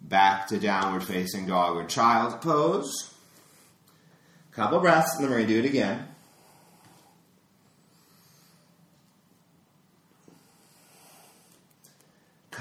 back 0.00 0.48
to 0.48 0.58
downward 0.58 1.04
facing 1.04 1.46
dog 1.46 1.76
or 1.76 1.84
child 1.84 2.40
pose. 2.40 3.14
Couple 4.50 4.80
breaths, 4.80 5.14
and 5.14 5.24
then 5.24 5.30
we're 5.30 5.38
going 5.38 5.48
to 5.48 5.54
do 5.54 5.60
it 5.60 5.68
again. 5.68 6.08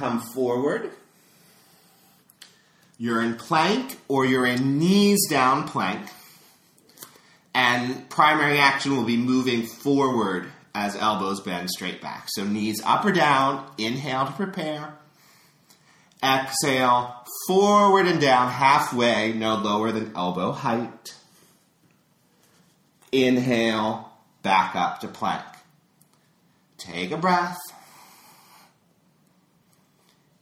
Come 0.02 0.20
forward. 0.20 0.90
You're 2.98 3.22
in 3.22 3.36
plank 3.36 4.00
or 4.08 4.26
you're 4.26 4.48
in 4.48 4.80
knees 4.80 5.30
down 5.30 5.68
plank. 5.68 6.10
And 7.54 8.10
primary 8.10 8.58
action 8.58 8.98
will 8.98 9.04
be 9.04 9.16
moving 9.16 9.62
forward 9.68 10.48
as 10.74 10.96
elbows 10.96 11.40
bend 11.42 11.70
straight 11.70 12.02
back. 12.02 12.30
So 12.30 12.44
knees 12.44 12.82
up 12.84 13.06
or 13.06 13.12
down, 13.12 13.64
inhale 13.78 14.26
to 14.26 14.32
prepare. 14.32 14.96
Exhale, 16.24 17.24
forward 17.48 18.08
and 18.08 18.20
down 18.20 18.50
halfway, 18.50 19.34
no 19.34 19.58
lower 19.58 19.92
than 19.92 20.16
elbow 20.16 20.52
height. 20.52 21.16
Inhale, 23.12 24.12
back 24.42 24.76
up 24.76 25.02
to 25.02 25.08
plank. 25.08 25.46
Take 26.80 27.12
a 27.12 27.18
breath. 27.18 27.60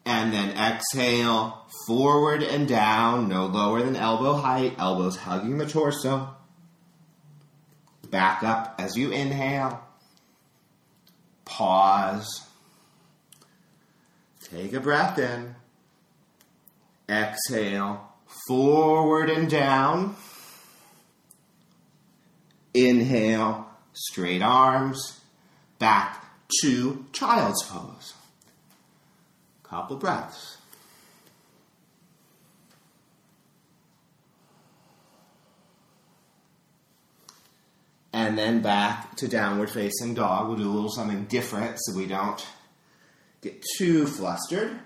And 0.10 0.34
then 0.34 0.58
exhale, 0.58 1.68
forward 1.86 2.42
and 2.42 2.68
down, 2.68 3.30
no 3.30 3.46
lower 3.46 3.84
than 3.84 3.96
elbow 3.96 4.34
height, 4.34 4.74
elbows 4.80 5.18
hugging 5.18 5.60
the 5.60 5.68
torso. 5.68 6.34
Back 8.10 8.42
up 8.42 8.74
as 8.80 8.98
you 8.98 9.12
inhale. 9.12 9.84
Pause. 11.46 12.48
Take 14.42 14.74
a 14.74 14.80
breath 14.80 15.20
in. 15.20 15.54
Exhale. 17.08 18.12
Forward 18.48 19.30
and 19.30 19.48
down. 19.48 20.16
Inhale. 22.74 23.70
Straight 23.94 24.42
arms. 24.42 25.22
Back 25.78 26.26
to 26.62 27.06
child's 27.14 27.62
pose. 27.66 28.16
Couple 29.70 29.98
breaths. 29.98 30.58
and 38.12 38.38
then 38.38 38.62
back 38.62 39.16
to 39.16 39.28
downward 39.28 39.70
facing 39.70 40.14
dog. 40.14 40.48
We'll 40.48 40.58
do 40.58 40.70
a 40.70 40.74
little 40.74 40.90
something 40.90 41.26
different 41.26 41.78
so 41.80 41.96
we 41.96 42.06
don't 42.06 42.46
get 43.42 43.64
too 43.78 44.06
flustered. 44.06 44.78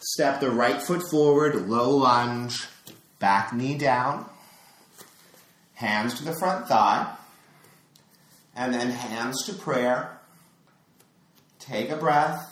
Step 0.00 0.40
the 0.40 0.50
right 0.50 0.80
foot 0.80 1.02
forward, 1.10 1.68
low 1.68 1.90
lunge, 1.90 2.66
back 3.18 3.52
knee 3.52 3.76
down, 3.76 4.28
hands 5.74 6.14
to 6.14 6.24
the 6.24 6.32
front 6.32 6.68
thigh, 6.68 7.14
and 8.54 8.74
then 8.74 8.90
hands 8.90 9.44
to 9.46 9.54
prayer. 9.54 10.18
Take 11.58 11.90
a 11.90 11.96
breath, 11.96 12.51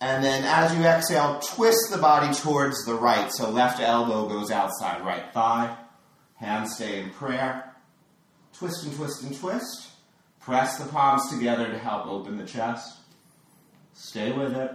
and 0.00 0.22
then 0.22 0.44
as 0.44 0.76
you 0.76 0.84
exhale, 0.84 1.40
twist 1.40 1.90
the 1.90 1.98
body 1.98 2.34
towards 2.34 2.84
the 2.84 2.94
right. 2.94 3.32
So 3.32 3.50
left 3.50 3.80
elbow 3.80 4.28
goes 4.28 4.50
outside 4.50 5.04
right 5.04 5.32
thigh, 5.32 5.76
hands 6.36 6.74
stay 6.74 7.00
in 7.00 7.10
prayer 7.10 7.66
twist 8.58 8.84
and 8.84 8.94
twist 8.94 9.22
and 9.22 9.38
twist. 9.38 9.88
Press 10.40 10.78
the 10.78 10.86
palms 10.86 11.28
together 11.28 11.66
to 11.68 11.78
help 11.78 12.06
open 12.06 12.36
the 12.36 12.46
chest. 12.46 12.98
Stay 13.94 14.32
with 14.32 14.54
it. 14.54 14.72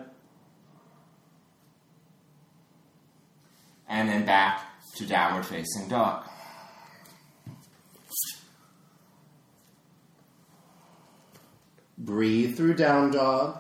And 3.88 4.10
then 4.10 4.26
back 4.26 4.64
to 4.96 5.06
downward 5.06 5.46
facing 5.46 5.88
dog. 5.88 6.26
Breathe 11.98 12.58
through 12.58 12.76
down 12.76 13.12
dog. 13.12 13.60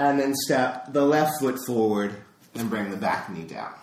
And 0.00 0.18
then 0.18 0.34
step 0.34 0.94
the 0.94 1.04
left 1.04 1.40
foot 1.40 1.58
forward 1.66 2.16
and 2.54 2.70
bring 2.70 2.88
the 2.88 2.96
back 2.96 3.28
knee 3.28 3.42
down. 3.42 3.74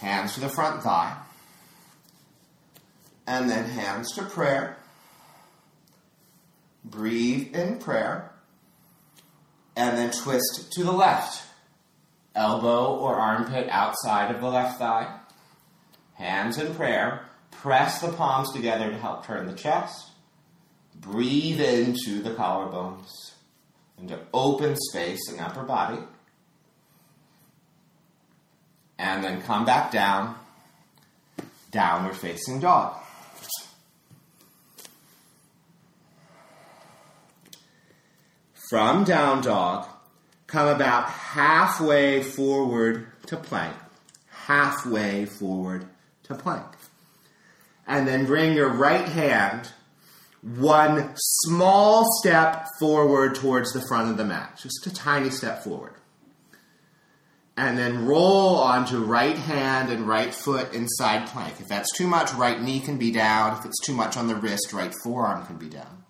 Hands 0.00 0.32
to 0.34 0.40
the 0.40 0.48
front 0.48 0.84
thigh. 0.84 1.16
And 3.26 3.50
then 3.50 3.64
hands 3.64 4.12
to 4.14 4.22
prayer. 4.22 4.76
Breathe 6.84 7.56
in 7.56 7.80
prayer. 7.80 8.30
And 9.74 9.98
then 9.98 10.12
twist 10.12 10.72
to 10.74 10.84
the 10.84 10.92
left. 10.92 11.44
Elbow 12.36 12.94
or 12.94 13.16
armpit 13.16 13.66
outside 13.68 14.32
of 14.32 14.40
the 14.40 14.48
left 14.48 14.78
thigh. 14.78 15.12
Hands 16.14 16.56
in 16.56 16.72
prayer. 16.76 17.22
Press 17.50 18.00
the 18.00 18.12
palms 18.12 18.52
together 18.52 18.90
to 18.90 18.96
help 18.96 19.26
turn 19.26 19.46
the 19.46 19.54
chest. 19.54 20.10
Breathe 20.94 21.60
into 21.60 22.22
the 22.22 22.30
collarbones, 22.30 23.32
into 23.98 24.18
open 24.32 24.76
space 24.76 25.30
in 25.30 25.40
upper 25.40 25.62
body. 25.62 25.98
And 28.98 29.22
then 29.22 29.42
come 29.42 29.64
back 29.64 29.90
down, 29.90 30.36
downward 31.70 32.16
facing 32.16 32.60
dog. 32.60 32.96
From 38.70 39.04
down 39.04 39.42
dog, 39.42 39.86
come 40.46 40.68
about 40.68 41.08
halfway 41.08 42.22
forward 42.22 43.06
to 43.26 43.36
plank. 43.36 43.76
Halfway 44.28 45.26
forward 45.26 45.86
to 46.24 46.34
plank. 46.34 46.66
And 47.86 48.08
then 48.08 48.26
bring 48.26 48.54
your 48.54 48.70
right 48.70 49.06
hand 49.06 49.70
one 50.54 51.12
small 51.16 52.04
step 52.20 52.68
forward 52.78 53.34
towards 53.34 53.72
the 53.72 53.84
front 53.88 54.10
of 54.10 54.16
the 54.16 54.24
mat. 54.24 54.58
Just 54.62 54.86
a 54.86 54.94
tiny 54.94 55.28
step 55.28 55.64
forward. 55.64 55.94
And 57.56 57.76
then 57.76 58.06
roll 58.06 58.56
onto 58.56 59.02
right 59.02 59.36
hand 59.36 59.90
and 59.90 60.06
right 60.06 60.32
foot 60.32 60.72
inside 60.72 61.26
plank. 61.28 61.54
If 61.58 61.68
that's 61.68 61.90
too 61.96 62.06
much, 62.06 62.32
right 62.34 62.62
knee 62.62 62.80
can 62.80 62.96
be 62.96 63.10
down. 63.10 63.58
If 63.58 63.64
it's 63.64 63.80
too 63.84 63.94
much 63.94 64.16
on 64.16 64.28
the 64.28 64.36
wrist, 64.36 64.72
right 64.72 64.92
forearm 65.02 65.44
can 65.46 65.56
be 65.56 65.68
down. 65.68 66.04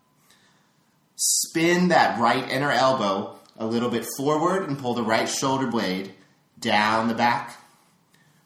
Spin 1.14 1.88
that 1.88 2.20
right 2.20 2.46
inner 2.50 2.70
elbow 2.70 3.38
a 3.56 3.66
little 3.66 3.88
bit 3.88 4.06
forward 4.18 4.68
and 4.68 4.78
pull 4.78 4.92
the 4.92 5.02
right 5.02 5.28
shoulder 5.28 5.66
blade 5.66 6.12
down 6.60 7.08
the 7.08 7.14
back. 7.14 7.58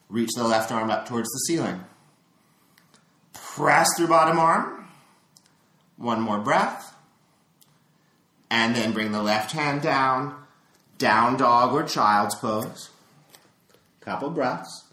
Reach 0.08 0.30
the 0.36 0.44
left 0.44 0.70
arm 0.70 0.90
up 0.90 1.08
towards 1.08 1.28
the 1.30 1.38
ceiling. 1.48 1.84
Press 3.32 3.88
through 3.96 4.08
bottom 4.08 4.38
arm. 4.38 4.79
One 6.00 6.22
more 6.22 6.38
breath. 6.38 6.96
And 8.50 8.74
then 8.74 8.92
bring 8.92 9.12
the 9.12 9.22
left 9.22 9.52
hand 9.52 9.82
down, 9.82 10.34
down 10.96 11.36
dog 11.36 11.74
or 11.74 11.82
child's 11.82 12.34
pose. 12.34 12.88
Couple 14.00 14.30
breaths. 14.30 14.84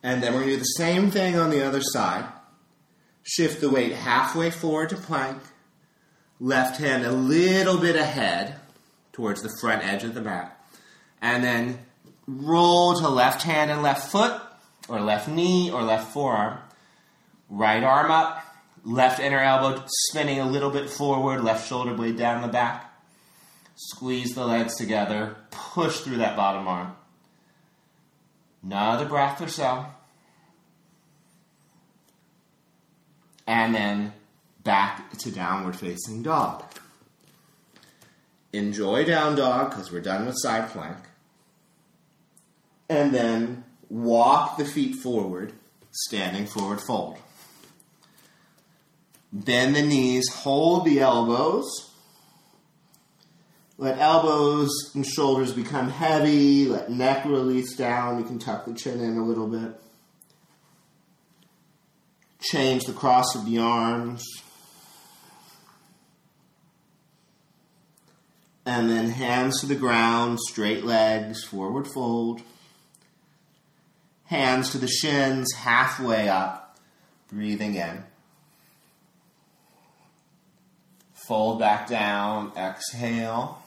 And 0.00 0.22
then 0.22 0.32
we're 0.32 0.40
going 0.40 0.50
to 0.50 0.56
do 0.56 0.60
the 0.60 0.64
same 0.64 1.10
thing 1.10 1.36
on 1.36 1.50
the 1.50 1.66
other 1.66 1.80
side. 1.82 2.26
Shift 3.24 3.60
the 3.60 3.70
weight 3.70 3.92
halfway 3.92 4.50
forward 4.50 4.90
to 4.90 4.96
plank. 4.96 5.42
Left 6.38 6.78
hand 6.78 7.04
a 7.04 7.10
little 7.10 7.78
bit 7.78 7.96
ahead 7.96 8.60
towards 9.12 9.42
the 9.42 9.56
front 9.60 9.84
edge 9.84 10.04
of 10.04 10.14
the 10.14 10.20
mat. 10.20 10.56
And 11.20 11.42
then 11.42 11.78
roll 12.26 12.94
to 12.94 13.08
left 13.08 13.42
hand 13.42 13.70
and 13.70 13.82
left 13.82 14.10
foot, 14.10 14.40
or 14.88 15.00
left 15.00 15.28
knee, 15.28 15.70
or 15.70 15.82
left 15.82 16.12
forearm. 16.12 16.58
Right 17.48 17.82
arm 17.82 18.10
up, 18.10 18.44
left 18.84 19.20
inner 19.20 19.40
elbow 19.40 19.82
spinning 19.86 20.40
a 20.40 20.48
little 20.48 20.70
bit 20.70 20.90
forward, 20.90 21.42
left 21.42 21.68
shoulder 21.68 21.94
blade 21.94 22.16
down 22.16 22.42
the 22.42 22.48
back. 22.48 22.90
Squeeze 23.76 24.34
the 24.34 24.46
legs 24.46 24.76
together, 24.76 25.36
push 25.50 26.00
through 26.00 26.18
that 26.18 26.36
bottom 26.36 26.68
arm. 26.68 26.94
Another 28.62 29.04
breath 29.04 29.40
or 29.40 29.48
so. 29.48 29.86
And 33.46 33.74
then 33.74 34.12
back 34.62 35.12
to 35.18 35.30
downward 35.30 35.76
facing 35.76 36.22
dog. 36.22 36.64
Enjoy 38.52 39.04
down 39.04 39.36
dog 39.36 39.70
because 39.70 39.92
we're 39.92 40.00
done 40.00 40.26
with 40.26 40.36
side 40.38 40.70
plank. 40.70 40.96
And 42.88 43.14
then 43.14 43.64
walk 43.88 44.58
the 44.58 44.64
feet 44.64 44.96
forward, 44.96 45.52
standing 45.90 46.46
forward 46.46 46.80
fold. 46.80 47.18
Bend 49.32 49.74
the 49.74 49.82
knees, 49.82 50.28
hold 50.32 50.84
the 50.84 51.00
elbows. 51.00 51.90
Let 53.76 53.98
elbows 53.98 54.70
and 54.94 55.04
shoulders 55.04 55.52
become 55.52 55.90
heavy. 55.90 56.66
Let 56.66 56.90
neck 56.90 57.24
release 57.24 57.74
down. 57.74 58.18
You 58.18 58.24
can 58.24 58.38
tuck 58.38 58.66
the 58.66 58.74
chin 58.74 59.00
in 59.00 59.16
a 59.16 59.24
little 59.24 59.48
bit. 59.48 59.80
Change 62.40 62.84
the 62.84 62.92
cross 62.92 63.34
of 63.34 63.46
the 63.46 63.58
arms. 63.58 64.24
And 68.64 68.88
then 68.88 69.10
hands 69.10 69.60
to 69.60 69.66
the 69.66 69.74
ground, 69.74 70.38
straight 70.40 70.84
legs, 70.84 71.42
forward 71.42 71.88
fold. 71.88 72.42
Hands 74.26 74.68
to 74.70 74.78
the 74.78 74.88
shins, 74.88 75.52
halfway 75.52 76.28
up, 76.28 76.78
breathing 77.28 77.74
in. 77.74 78.04
Fold 81.12 81.58
back 81.58 81.88
down, 81.88 82.52
exhale. 82.56 83.62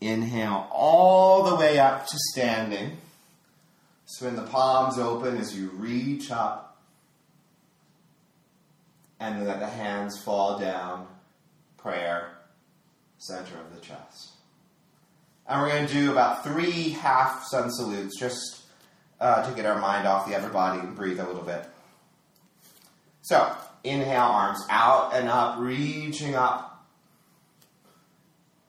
Inhale 0.00 0.68
all 0.70 1.44
the 1.44 1.56
way 1.56 1.78
up 1.78 2.06
to 2.06 2.16
standing. 2.32 2.96
Swing 4.06 4.36
the 4.36 4.42
palms 4.42 4.98
open 4.98 5.36
as 5.36 5.56
you 5.56 5.68
reach 5.70 6.30
up. 6.30 6.76
And 9.18 9.38
then 9.38 9.46
let 9.46 9.60
the 9.60 9.66
hands 9.66 10.20
fall 10.22 10.58
down. 10.58 11.06
Prayer, 11.78 12.30
center 13.18 13.56
of 13.58 13.74
the 13.74 13.80
chest. 13.80 14.32
And 15.46 15.60
we're 15.60 15.68
going 15.68 15.86
to 15.86 15.92
do 15.92 16.12
about 16.12 16.44
three 16.44 16.90
half 16.90 17.44
sun 17.44 17.70
salutes 17.70 18.18
just 18.18 18.63
uh, 19.24 19.42
to 19.48 19.56
get 19.56 19.64
our 19.64 19.80
mind 19.80 20.06
off 20.06 20.28
the 20.28 20.36
upper 20.36 20.50
body 20.50 20.80
and 20.80 20.94
breathe 20.94 21.18
a 21.18 21.26
little 21.26 21.42
bit. 21.42 21.64
So, 23.22 23.50
inhale, 23.82 24.20
arms 24.20 24.60
out 24.68 25.14
and 25.14 25.30
up, 25.30 25.58
reaching 25.58 26.34
up. 26.34 26.86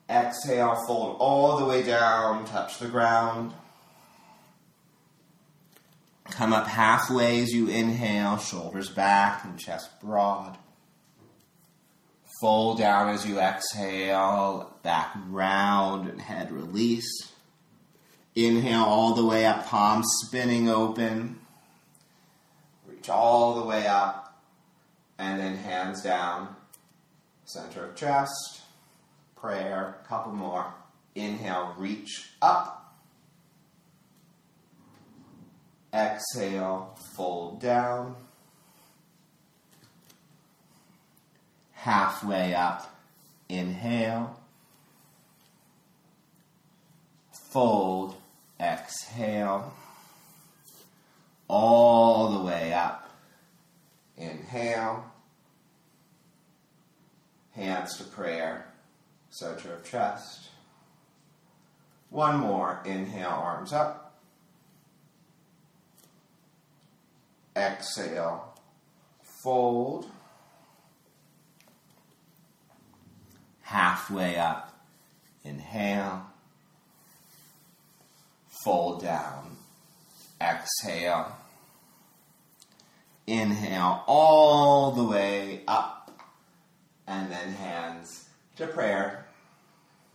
Exhale, 0.09 0.81
fold 0.87 1.17
all 1.19 1.57
the 1.57 1.65
way 1.65 1.83
down, 1.83 2.45
touch 2.45 2.79
the 2.79 2.87
ground. 2.87 3.51
Come 6.31 6.53
up 6.53 6.67
halfway 6.67 7.41
as 7.41 7.51
you 7.51 7.67
inhale, 7.67 8.37
shoulders 8.37 8.89
back 8.89 9.43
and 9.43 9.59
chest 9.59 9.89
broad. 9.99 10.57
Fold 12.39 12.77
down 12.77 13.09
as 13.09 13.27
you 13.27 13.39
exhale, 13.39 14.73
back 14.83 15.13
round 15.27 16.07
and 16.07 16.21
head 16.21 16.49
release. 16.53 17.34
Inhale 18.35 18.83
all 18.83 19.13
the 19.13 19.25
way 19.25 19.45
up, 19.45 19.65
palms 19.65 20.07
spinning 20.25 20.69
open. 20.69 21.39
Reach 22.87 23.09
all 23.09 23.55
the 23.55 23.65
way 23.65 23.87
up, 23.87 24.41
and 25.17 25.39
then 25.39 25.55
hands 25.55 26.03
down, 26.03 26.55
center 27.45 27.85
of 27.85 27.95
chest 27.95 28.61
prayer, 29.45 29.97
couple 30.07 30.31
more. 30.31 30.73
Inhale, 31.13 31.75
reach 31.77 32.31
up. 32.41 32.95
Exhale, 35.93 36.97
fold 37.13 37.61
down. 37.61 38.15
Halfway 41.73 42.55
up, 42.55 42.91
inhale. 43.47 44.39
Fold, 47.31 48.14
exhale. 48.59 49.73
All 51.47 52.31
the 52.39 52.45
way 52.45 52.73
up. 52.73 53.09
Inhale. 54.17 55.05
Hands 57.51 57.97
to 57.97 58.03
prayer 58.03 58.67
center 59.29 59.73
of 59.73 59.83
chest. 59.83 60.49
One 62.09 62.37
more. 62.37 62.81
Inhale, 62.85 63.27
arms 63.29 63.73
up. 63.73 64.13
Exhale, 67.55 68.53
fold. 69.21 70.09
Halfway 73.61 74.37
up. 74.37 74.73
Inhale. 75.43 76.25
Fold 78.65 79.03
down. 79.03 79.55
Exhale. 80.41 81.37
Inhale 83.27 84.03
all 84.07 84.91
the 84.91 85.03
way 85.03 85.61
up. 85.67 86.11
And 87.05 87.31
then 87.31 87.51
hands 87.53 88.27
to 88.55 88.65
prayer. 88.65 89.27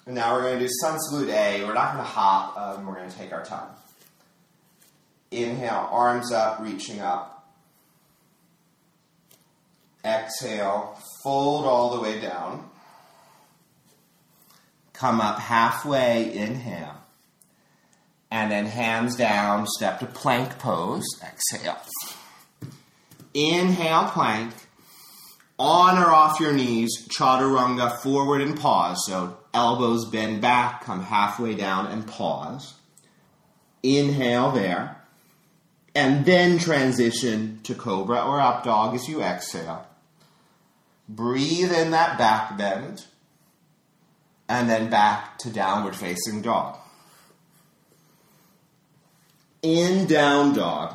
And 0.04 0.16
now 0.16 0.34
we're 0.34 0.42
going 0.42 0.58
to 0.58 0.66
do 0.66 0.72
sun 0.80 0.98
salute 0.98 1.30
A. 1.30 1.64
We're 1.64 1.74
not 1.74 1.94
going 1.94 2.04
to 2.04 2.10
hop, 2.10 2.58
um, 2.58 2.86
we're 2.86 2.96
going 2.96 3.08
to 3.08 3.16
take 3.16 3.32
our 3.32 3.44
time. 3.44 3.68
Inhale, 5.30 5.88
arms 5.92 6.32
up, 6.32 6.58
reaching 6.60 7.00
up. 7.00 7.48
Exhale, 10.04 10.98
fold 11.22 11.66
all 11.66 11.94
the 11.94 12.00
way 12.00 12.20
down. 12.20 12.68
Come 14.92 15.20
up 15.20 15.38
halfway, 15.38 16.34
inhale. 16.34 16.99
And 18.30 18.50
then 18.50 18.66
hands 18.66 19.16
down, 19.16 19.66
step 19.66 19.98
to 20.00 20.06
plank 20.06 20.58
pose. 20.58 21.04
Exhale. 21.22 21.78
Inhale, 23.34 24.08
plank. 24.10 24.52
On 25.58 25.98
or 25.98 26.06
off 26.06 26.40
your 26.40 26.52
knees, 26.52 27.06
chaturanga, 27.08 27.98
forward 27.98 28.40
and 28.40 28.58
pause. 28.58 29.04
So 29.06 29.36
elbows 29.52 30.06
bend 30.06 30.40
back, 30.40 30.84
come 30.84 31.02
halfway 31.02 31.54
down 31.54 31.86
and 31.86 32.06
pause. 32.06 32.74
Inhale 33.82 34.52
there. 34.52 34.96
And 35.94 36.24
then 36.24 36.58
transition 36.58 37.60
to 37.64 37.74
cobra 37.74 38.22
or 38.22 38.40
up 38.40 38.64
dog 38.64 38.94
as 38.94 39.08
you 39.08 39.22
exhale. 39.22 39.86
Breathe 41.08 41.72
in 41.72 41.90
that 41.90 42.16
back 42.16 42.56
bend. 42.56 43.06
And 44.48 44.70
then 44.70 44.88
back 44.88 45.38
to 45.38 45.50
downward 45.50 45.96
facing 45.96 46.42
dog. 46.42 46.79
In 49.62 50.06
down 50.06 50.54
dog, 50.54 50.94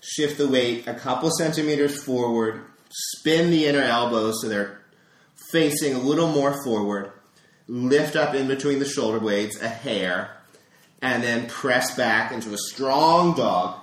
shift 0.00 0.38
the 0.38 0.48
weight 0.48 0.86
a 0.86 0.94
couple 0.94 1.30
centimeters 1.30 2.02
forward, 2.02 2.64
spin 2.90 3.50
the 3.50 3.66
inner 3.66 3.82
elbows 3.82 4.42
so 4.42 4.48
they're 4.48 4.80
facing 5.50 5.94
a 5.94 6.00
little 6.00 6.28
more 6.28 6.62
forward, 6.64 7.12
lift 7.68 8.16
up 8.16 8.34
in 8.34 8.48
between 8.48 8.78
the 8.78 8.84
shoulder 8.84 9.20
blades 9.20 9.60
a 9.60 9.68
hair, 9.68 10.36
and 11.00 11.22
then 11.22 11.46
press 11.48 11.96
back 11.96 12.32
into 12.32 12.52
a 12.52 12.58
strong 12.58 13.34
dog 13.34 13.80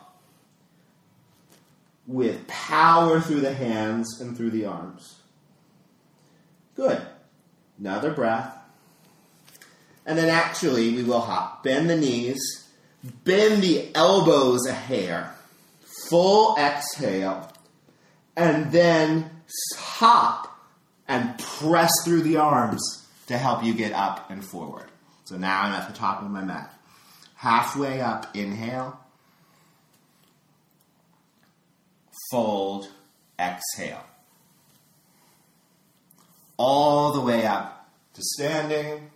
with 2.06 2.48
power 2.48 3.20
through 3.20 3.42
the 3.42 3.54
hands 3.54 4.20
and 4.22 4.36
through 4.36 4.50
the 4.50 4.66
arms. 4.66 5.16
Good. 6.76 7.02
Another 7.80 8.12
breath. 8.12 8.54
And 10.06 10.18
then 10.18 10.30
actually, 10.30 10.96
we 10.96 11.04
will 11.04 11.20
hop. 11.20 11.64
Bend 11.64 11.90
the 11.90 11.98
knees, 11.98 12.67
bend 13.04 13.64
the 13.64 13.94
elbows 13.96 14.66
a 14.68 14.74
hair, 14.74 15.36
full 16.10 16.58
exhale, 16.58 17.52
and 18.36 18.72
then 18.72 19.30
hop 19.78 20.60
and 21.08 21.38
press 21.40 21.92
through 22.04 22.22
the 22.22 22.38
arms 22.38 23.08
to 23.28 23.38
help 23.38 23.64
you 23.64 23.74
get 23.74 23.94
up 23.94 24.30
and 24.30 24.44
forward. 24.44 24.86
So 25.26 25.38
now 25.38 25.64
I'm 25.64 25.74
at 25.74 25.88
the 25.88 25.98
top 25.98 26.22
of 26.22 26.30
my 26.30 26.44
mat. 26.44 26.74
Halfway 27.36 28.02
up, 28.02 28.36
inhale, 28.36 29.00
fold, 32.32 32.90
exhale. 33.40 34.04
All 36.58 37.12
the 37.12 37.22
way 37.22 37.46
up 37.46 37.90
to 38.14 38.22
standing, 38.24 39.12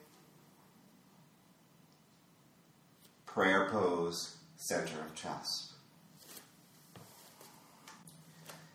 prayer 3.42 3.68
pose, 3.72 4.38
center 4.56 5.00
of 5.02 5.16
chest. 5.16 5.72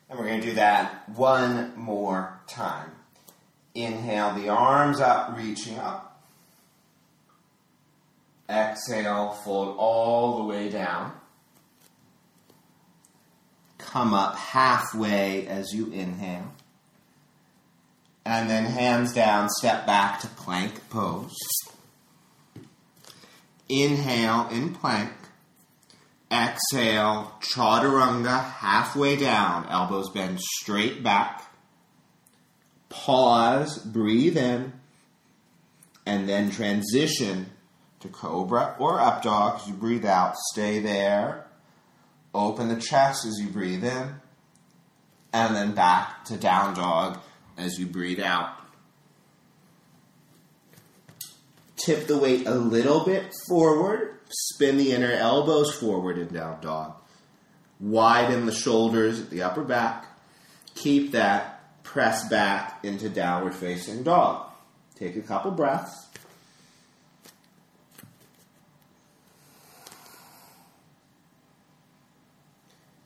And 0.09 0.19
we're 0.19 0.25
going 0.25 0.41
to 0.41 0.47
do 0.47 0.55
that 0.55 1.07
one 1.07 1.71
more 1.77 2.41
time. 2.47 2.91
Inhale 3.73 4.33
the 4.33 4.49
arms 4.49 4.99
up, 4.99 5.37
reaching 5.37 5.77
up. 5.77 6.21
Exhale, 8.49 9.39
fold 9.45 9.77
all 9.79 10.39
the 10.39 10.43
way 10.43 10.67
down. 10.67 11.13
Come 13.77 14.13
up 14.13 14.35
halfway 14.35 15.47
as 15.47 15.73
you 15.73 15.89
inhale. 15.93 16.51
And 18.25 18.49
then 18.49 18.65
hands 18.65 19.13
down, 19.13 19.47
step 19.47 19.87
back 19.87 20.19
to 20.19 20.27
plank 20.27 20.89
pose. 20.89 21.37
Inhale 23.69 24.47
in 24.49 24.73
plank. 24.73 25.11
Exhale, 26.31 27.33
chaturanga, 27.41 28.43
halfway 28.43 29.15
down. 29.15 29.67
Elbows 29.69 30.09
bend 30.09 30.39
straight 30.39 31.03
back. 31.03 31.43
Pause, 32.89 33.79
breathe 33.79 34.37
in, 34.37 34.73
and 36.05 36.27
then 36.27 36.51
transition 36.51 37.47
to 37.99 38.07
cobra 38.07 38.75
or 38.79 38.99
up 38.99 39.21
dog 39.23 39.59
as 39.61 39.67
you 39.67 39.73
breathe 39.73 40.05
out. 40.05 40.35
Stay 40.51 40.79
there. 40.79 41.45
Open 42.33 42.67
the 42.67 42.79
chest 42.79 43.25
as 43.25 43.39
you 43.39 43.49
breathe 43.49 43.83
in, 43.83 44.15
and 45.33 45.55
then 45.55 45.73
back 45.73 46.25
to 46.25 46.37
down 46.37 46.75
dog 46.75 47.19
as 47.57 47.79
you 47.79 47.85
breathe 47.85 48.19
out. 48.19 48.49
Tip 51.87 52.05
the 52.05 52.17
weight 52.17 52.45
a 52.45 52.53
little 52.53 53.05
bit 53.05 53.33
forward. 53.47 54.19
Spin 54.27 54.75
the 54.75 54.91
inner 54.91 55.13
elbows 55.13 55.73
forward 55.73 56.17
in 56.17 56.27
down 56.27 56.59
dog. 56.59 56.95
Widen 57.79 58.45
the 58.45 58.51
shoulders 58.51 59.21
at 59.21 59.29
the 59.29 59.41
upper 59.43 59.63
back. 59.63 60.05
Keep 60.75 61.13
that. 61.13 61.83
Press 61.83 62.27
back 62.27 62.83
into 62.83 63.07
downward 63.07 63.55
facing 63.55 64.03
dog. 64.03 64.49
Take 64.95 65.15
a 65.15 65.21
couple 65.21 65.51
breaths. 65.51 66.07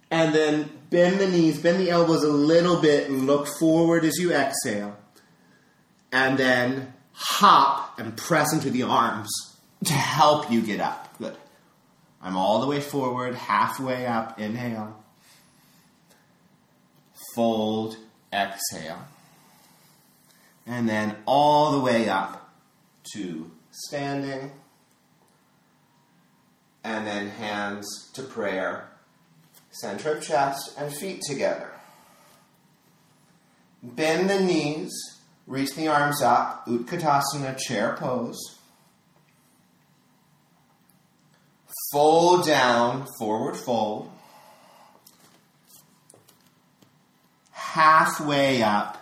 And 0.09 0.33
then 0.33 0.71
bend 0.89 1.19
the 1.19 1.27
knees, 1.27 1.59
bend 1.59 1.81
the 1.81 1.91
elbows 1.91 2.23
a 2.23 2.31
little 2.31 2.81
bit, 2.81 3.11
and 3.11 3.27
look 3.27 3.47
forward 3.59 4.03
as 4.05 4.17
you 4.17 4.33
exhale. 4.33 4.97
And 6.11 6.39
then 6.39 6.93
hop 7.21 7.99
and 7.99 8.17
press 8.17 8.51
into 8.53 8.69
the 8.69 8.83
arms 8.83 9.31
to 9.85 9.93
help 9.93 10.51
you 10.51 10.61
get 10.61 10.79
up. 10.79 11.15
Good. 11.17 11.37
I'm 12.21 12.35
all 12.35 12.61
the 12.61 12.67
way 12.67 12.81
forward, 12.81 13.35
halfway 13.35 14.05
up. 14.05 14.39
Inhale. 14.39 14.97
Fold, 17.35 17.97
exhale. 18.33 19.05
And 20.65 20.89
then 20.89 21.15
all 21.25 21.71
the 21.71 21.79
way 21.79 22.09
up 22.09 22.51
to 23.13 23.51
standing. 23.71 24.51
And 26.83 27.05
then 27.05 27.29
hands 27.29 28.09
to 28.13 28.23
prayer 28.23 28.87
center 29.71 30.15
of 30.15 30.23
chest 30.23 30.73
and 30.77 30.93
feet 30.93 31.21
together. 31.21 31.71
Bend 33.81 34.29
the 34.29 34.39
knees, 34.39 34.91
reach 35.47 35.75
the 35.75 35.87
arms 35.87 36.21
up, 36.21 36.65
Utkatasana, 36.65 37.57
chair 37.57 37.95
pose. 37.97 38.57
Fold 41.91 42.45
down, 42.45 43.05
forward 43.19 43.57
fold. 43.57 44.09
Halfway 47.51 48.63
up, 48.63 48.97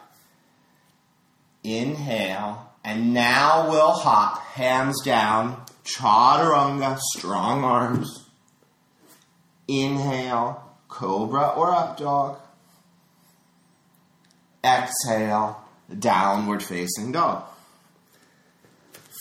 inhale, 1.64 2.72
and 2.84 3.14
now 3.14 3.70
we'll 3.70 3.92
hop, 3.92 4.40
hands 4.40 5.04
down, 5.04 5.62
chaturanga, 5.84 7.00
strong 7.16 7.64
arms. 7.64 8.26
Inhale, 9.68 10.64
cobra 10.88 11.50
or 11.50 11.72
up 11.72 11.98
dog. 11.98 12.40
Exhale, 14.64 15.64
downward 15.98 16.62
facing 16.62 17.12
dog. 17.12 17.44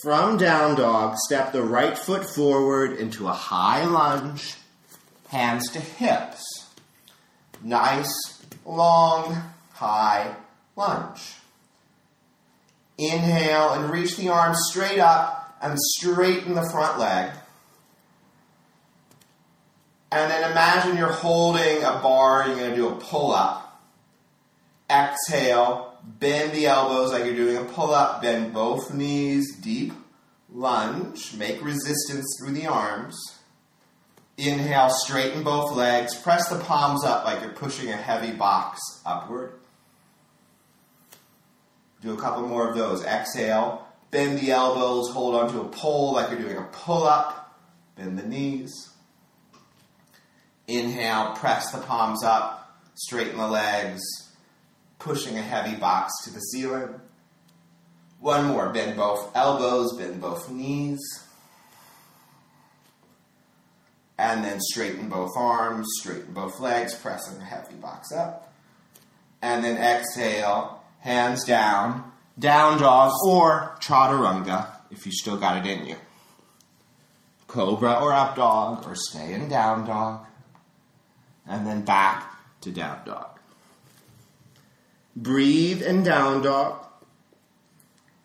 From 0.02 0.36
down 0.36 0.76
dog, 0.76 1.16
step 1.26 1.52
the 1.52 1.62
right 1.62 1.98
foot 1.98 2.28
forward 2.28 2.98
into 2.98 3.26
a 3.26 3.32
high 3.32 3.84
lunge, 3.84 4.54
hands 5.28 5.70
to 5.72 5.80
hips. 5.80 6.44
Nice, 7.62 8.44
long, 8.64 9.42
high 9.72 10.34
lunge. 10.76 11.34
Inhale 12.96 13.72
and 13.72 13.90
reach 13.90 14.16
the 14.16 14.28
arms 14.28 14.58
straight 14.70 15.00
up 15.00 15.56
and 15.60 15.78
straighten 15.78 16.54
the 16.54 16.68
front 16.70 16.98
leg. 16.98 17.32
And 20.10 20.30
then 20.30 20.50
imagine 20.50 20.96
you're 20.96 21.12
holding 21.12 21.82
a 21.82 22.00
bar, 22.02 22.42
and 22.42 22.52
you're 22.52 22.60
going 22.60 22.70
to 22.70 22.76
do 22.76 22.88
a 22.88 22.96
pull 22.96 23.32
up. 23.32 23.82
Exhale, 24.90 25.87
bend 26.08 26.52
the 26.52 26.66
elbows 26.66 27.12
like 27.12 27.24
you're 27.24 27.36
doing 27.36 27.56
a 27.56 27.64
pull 27.64 27.92
up, 27.92 28.22
bend 28.22 28.52
both 28.54 28.92
knees, 28.92 29.56
deep 29.56 29.92
lunge, 30.52 31.34
make 31.34 31.62
resistance 31.62 32.26
through 32.38 32.54
the 32.54 32.66
arms. 32.66 33.16
Inhale, 34.36 34.90
straighten 34.90 35.42
both 35.42 35.74
legs, 35.74 36.14
press 36.14 36.48
the 36.48 36.58
palms 36.60 37.04
up 37.04 37.24
like 37.24 37.40
you're 37.42 37.50
pushing 37.50 37.90
a 37.90 37.96
heavy 37.96 38.32
box 38.32 38.80
upward. 39.04 39.52
Do 42.00 42.14
a 42.14 42.16
couple 42.16 42.46
more 42.46 42.68
of 42.68 42.76
those. 42.76 43.04
Exhale, 43.04 43.86
bend 44.10 44.38
the 44.38 44.52
elbows, 44.52 45.10
hold 45.10 45.34
onto 45.34 45.60
a 45.60 45.68
pole 45.68 46.12
like 46.12 46.30
you're 46.30 46.38
doing 46.38 46.56
a 46.56 46.62
pull 46.70 47.02
up, 47.02 47.58
bend 47.96 48.16
the 48.16 48.26
knees. 48.26 48.90
Inhale, 50.68 51.34
press 51.34 51.72
the 51.72 51.78
palms 51.78 52.22
up, 52.22 52.80
straighten 52.94 53.38
the 53.38 53.48
legs, 53.48 54.27
pushing 54.98 55.38
a 55.38 55.42
heavy 55.42 55.76
box 55.76 56.12
to 56.24 56.30
the 56.30 56.40
ceiling. 56.40 57.00
One 58.20 58.46
more, 58.46 58.70
bend 58.70 58.96
both 58.96 59.34
elbows, 59.36 59.96
bend 59.96 60.20
both 60.20 60.50
knees. 60.50 60.98
And 64.18 64.44
then 64.44 64.58
straighten 64.60 65.08
both 65.08 65.36
arms, 65.36 65.86
straighten 66.00 66.32
both 66.32 66.58
legs, 66.58 66.94
pressing 66.94 67.38
the 67.38 67.44
heavy 67.44 67.76
box 67.76 68.10
up. 68.10 68.52
And 69.40 69.64
then 69.64 69.76
exhale, 69.76 70.82
hands 71.00 71.44
down, 71.44 72.10
down 72.36 72.80
dog 72.80 73.12
or 73.24 73.76
chaturanga 73.80 74.66
if 74.90 75.06
you 75.06 75.12
still 75.12 75.36
got 75.36 75.64
it 75.64 75.70
in 75.70 75.86
you. 75.86 75.96
Cobra 77.46 77.94
or 77.94 78.12
up 78.12 78.36
dog 78.36 78.86
or 78.86 78.94
stay 78.94 79.32
in 79.32 79.48
down 79.48 79.86
dog. 79.86 80.26
And 81.46 81.66
then 81.66 81.82
back 81.82 82.34
to 82.62 82.72
down 82.72 83.04
dog. 83.06 83.37
Breathe 85.22 85.82
and 85.82 86.04
down 86.04 86.42
dog. 86.42 86.84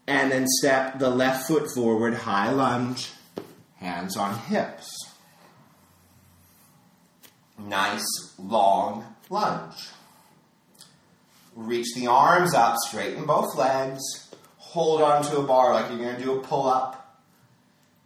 And 0.06 0.32
then 0.32 0.46
step 0.48 1.00
the 1.00 1.10
left 1.10 1.48
foot 1.48 1.72
forward, 1.74 2.14
high 2.14 2.52
lunge, 2.52 3.10
hands 3.78 4.16
on 4.16 4.38
hips. 4.38 4.96
Nice 7.58 8.06
long 8.38 9.16
lunge. 9.32 9.88
Reach 11.56 11.96
the 11.96 12.08
arms 12.08 12.54
up, 12.54 12.76
straighten 12.78 13.26
both 13.26 13.56
legs. 13.56 14.02
Hold 14.58 15.02
onto 15.02 15.38
a 15.38 15.44
bar 15.44 15.74
like 15.74 15.90
you're 15.90 16.00
going 16.00 16.16
to 16.16 16.22
do 16.22 16.38
a 16.38 16.42
pull 16.42 16.68
up. 16.68 17.20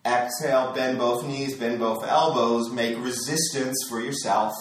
Exhale, 0.06 0.72
bend 0.74 0.98
both 0.98 1.26
knees, 1.26 1.58
bend 1.58 1.80
both 1.80 2.06
elbows. 2.06 2.72
Make 2.72 2.98
resistance 3.04 3.86
for 3.90 4.00
yourself. 4.00 4.54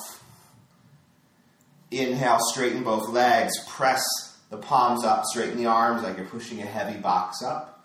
Inhale, 1.91 2.39
straighten 2.41 2.83
both 2.83 3.09
legs. 3.09 3.53
Press 3.69 4.03
the 4.51 4.57
palms 4.57 5.05
up, 5.05 5.25
straighten 5.25 5.57
the 5.57 5.67
arms 5.67 6.03
like 6.03 6.17
you're 6.17 6.27
pushing 6.27 6.61
a 6.61 6.67
heavy 6.67 6.99
box 6.99 7.43
up. 7.43 7.85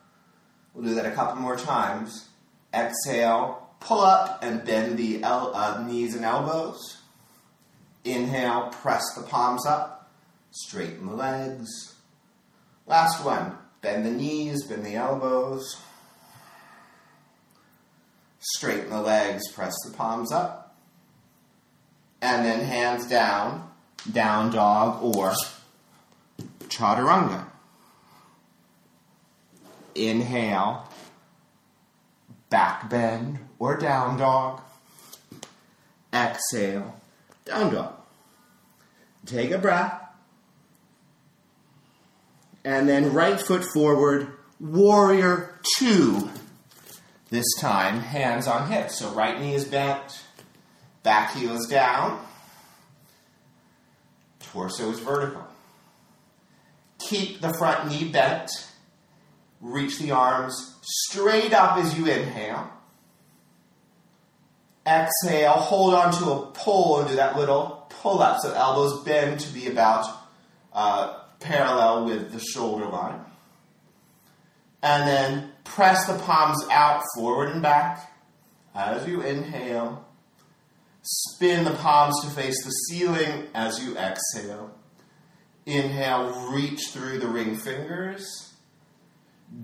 We'll 0.74 0.86
do 0.86 0.96
that 0.96 1.06
a 1.06 1.12
couple 1.12 1.42
more 1.42 1.58
times. 1.58 2.30
Exhale, 2.74 3.70
pull 3.80 4.00
up 4.02 4.40
and 4.42 4.64
bend 4.64 4.98
the 4.98 5.24
el- 5.24 5.56
uh, 5.56 5.84
knees 5.86 6.16
and 6.16 6.24
elbows. 6.24 6.98
Inhale, 8.04 8.70
press 8.70 9.04
the 9.16 9.24
palms 9.24 9.66
up, 9.66 10.10
straighten 10.52 11.06
the 11.06 11.14
legs. 11.16 11.96
Last 12.88 13.24
one, 13.24 13.58
bend 13.82 14.06
the 14.06 14.12
knees, 14.12 14.66
bend 14.66 14.86
the 14.86 14.96
elbows. 14.96 15.82
Straighten 18.40 18.90
the 18.90 19.02
legs, 19.02 19.52
press 19.52 19.74
the 19.86 19.96
palms 19.96 20.32
up. 20.32 20.76
And 22.22 22.46
then 22.46 22.66
hands 22.66 23.08
down, 23.08 23.71
down 24.10 24.52
dog 24.52 25.04
or 25.04 25.34
chaturanga. 26.68 27.46
Inhale, 29.94 30.88
back 32.50 32.90
bend 32.90 33.40
or 33.60 33.78
down 33.78 34.18
dog. 34.18 34.62
Exhale, 36.14 37.00
down 37.46 37.74
dog. 37.74 37.94
Take 39.26 39.52
a 39.52 39.58
breath. 39.58 39.98
And 42.64 42.88
then 42.88 43.14
right 43.14 43.40
foot 43.40 43.64
forward, 43.64 44.32
warrior 44.60 45.60
two. 45.78 46.30
This 47.30 47.46
time, 47.60 48.02
hands 48.02 48.46
on 48.46 48.70
hips. 48.70 49.00
So 49.00 49.10
right 49.12 49.40
knee 49.40 49.56
is 49.56 49.66
bent, 49.66 50.22
back 51.02 51.34
heel 51.34 51.56
is 51.56 51.68
down, 51.68 52.20
torso 54.52 54.92
is 54.92 55.00
vertical. 55.00 55.46
Keep 57.00 57.42
the 57.42 57.54
front 57.54 57.90
knee 57.90 58.10
bent. 58.10 58.50
Reach 59.60 60.00
the 60.00 60.12
arms 60.12 60.76
straight 60.82 61.54
up 61.54 61.78
as 61.78 61.98
you 61.98 62.08
inhale. 62.08 62.70
Exhale, 64.86 65.52
hold 65.52 65.94
on 65.94 66.12
to 66.14 66.32
a 66.32 66.46
pull 66.48 67.00
and 67.00 67.10
do 67.10 67.16
that 67.16 67.38
little 67.38 67.86
pull 67.90 68.22
up. 68.22 68.40
So 68.40 68.54
elbows 68.54 69.04
bend 69.04 69.40
to 69.42 69.54
be 69.54 69.68
about 69.68 70.08
uh, 70.74 71.20
parallel 71.40 72.06
with 72.06 72.32
the 72.32 72.40
shoulder 72.40 72.86
line. 72.86 73.20
And 74.82 75.08
then 75.08 75.52
press 75.64 76.08
the 76.08 76.18
palms 76.18 76.66
out 76.72 77.04
forward 77.16 77.50
and 77.50 77.62
back 77.62 78.12
as 78.74 79.08
you 79.08 79.22
inhale. 79.22 80.06
Spin 81.04 81.64
the 81.64 81.72
palms 81.72 82.22
to 82.22 82.30
face 82.30 82.64
the 82.64 82.70
ceiling 82.70 83.48
as 83.54 83.84
you 83.84 83.98
exhale. 83.98 84.72
Inhale, 85.66 86.52
reach 86.52 86.90
through 86.90 87.20
the 87.20 87.28
ring 87.28 87.56
fingers. 87.56 88.54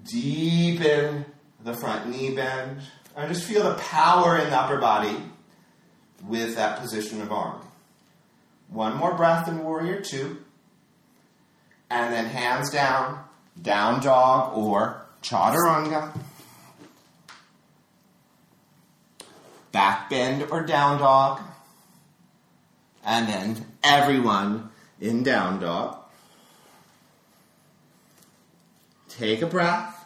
Deepen 0.03 1.25
the 1.63 1.73
front 1.73 2.09
knee 2.09 2.35
bend. 2.35 2.81
And 3.15 3.33
just 3.33 3.47
feel 3.47 3.63
the 3.63 3.75
power 3.75 4.37
in 4.37 4.49
the 4.49 4.55
upper 4.59 4.77
body 4.77 5.15
with 6.25 6.55
that 6.55 6.79
position 6.79 7.21
of 7.21 7.31
arm. 7.31 7.61
One 8.69 8.95
more 8.97 9.13
breath 9.15 9.47
in 9.47 9.63
warrior 9.63 10.01
two. 10.01 10.37
And 11.89 12.13
then 12.13 12.25
hands 12.25 12.69
down, 12.69 13.23
down 13.61 14.01
dog 14.01 14.57
or 14.57 15.05
chaturanga. 15.21 16.17
Back 19.77 20.09
bend 20.09 20.47
or 20.49 20.63
down 20.63 20.97
dog. 20.97 21.39
And 23.05 23.29
then 23.29 23.63
everyone 23.83 24.71
in 24.99 25.21
down 25.21 25.59
dog. 25.59 25.99
Take 29.07 29.43
a 29.43 29.45
breath. 29.45 30.03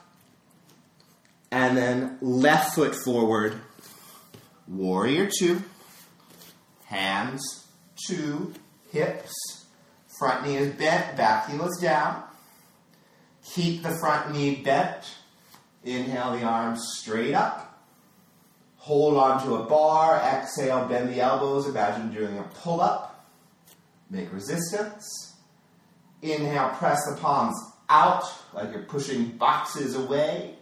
And 1.53 1.77
then 1.77 2.17
left 2.19 2.75
foot 2.75 2.93
forward. 2.93 3.61
Warrior 4.67 5.29
two. 5.39 5.63
Hands 6.87 7.65
to 8.07 8.53
hips. 8.91 9.31
Front 10.19 10.45
knee 10.45 10.57
is 10.57 10.75
bent, 10.75 11.15
back 11.15 11.49
heel 11.49 11.65
is 11.65 11.79
down. 11.81 12.21
Keep 13.45 13.83
the 13.83 13.97
front 14.01 14.33
knee 14.33 14.55
bent. 14.55 15.15
Inhale 15.85 16.37
the 16.37 16.43
arms 16.43 16.85
straight 16.97 17.33
up. 17.33 17.70
Hold 18.91 19.15
onto 19.15 19.55
a 19.55 19.63
bar. 19.63 20.17
Exhale, 20.17 20.85
bend 20.85 21.07
the 21.07 21.21
elbows. 21.21 21.65
Imagine 21.65 22.13
doing 22.13 22.37
a 22.37 22.43
pull 22.43 22.81
up. 22.81 23.25
Make 24.09 24.33
resistance. 24.33 25.37
Inhale, 26.21 26.71
press 26.71 26.99
the 27.09 27.15
palms 27.15 27.55
out 27.87 28.25
like 28.53 28.73
you're 28.73 28.83
pushing 28.83 29.37
boxes 29.37 29.95
away. 29.95 30.55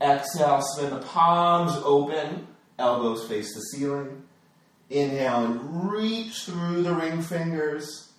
Exhale, 0.00 0.60
spin 0.60 0.90
the 0.90 0.98
palms 0.98 1.80
open, 1.84 2.48
elbows 2.76 3.28
face 3.28 3.54
the 3.54 3.60
ceiling. 3.60 4.24
Inhale 4.90 5.44
and 5.44 5.88
reach 5.88 6.42
through 6.46 6.82
the 6.82 6.92
ring 6.92 7.22
fingers. 7.22 8.10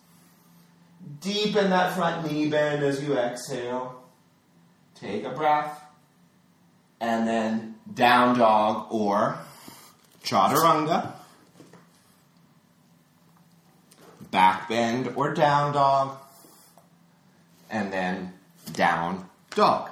Deepen 1.20 1.72
that 1.72 1.94
front 1.94 2.32
knee 2.32 2.48
bend 2.48 2.84
as 2.84 3.04
you 3.04 3.18
exhale. 3.18 4.02
Take 4.96 5.26
a 5.26 5.32
breath. 5.32 5.78
And 7.02 7.28
then 7.28 7.67
down 7.94 8.38
dog 8.38 8.88
or 8.92 9.38
chaturanga. 10.24 11.14
Back 14.32 14.70
bend 14.70 15.14
or 15.16 15.34
down 15.34 15.74
dog. 15.74 16.18
And 17.70 17.92
then 17.92 18.34
down 18.74 19.30
dog. 19.56 19.90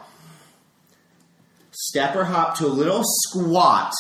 Step 1.72 2.16
or 2.16 2.26
hop 2.26 2.58
to 2.58 2.66
a 2.66 2.68
little 2.68 3.02
squat. 3.04 3.94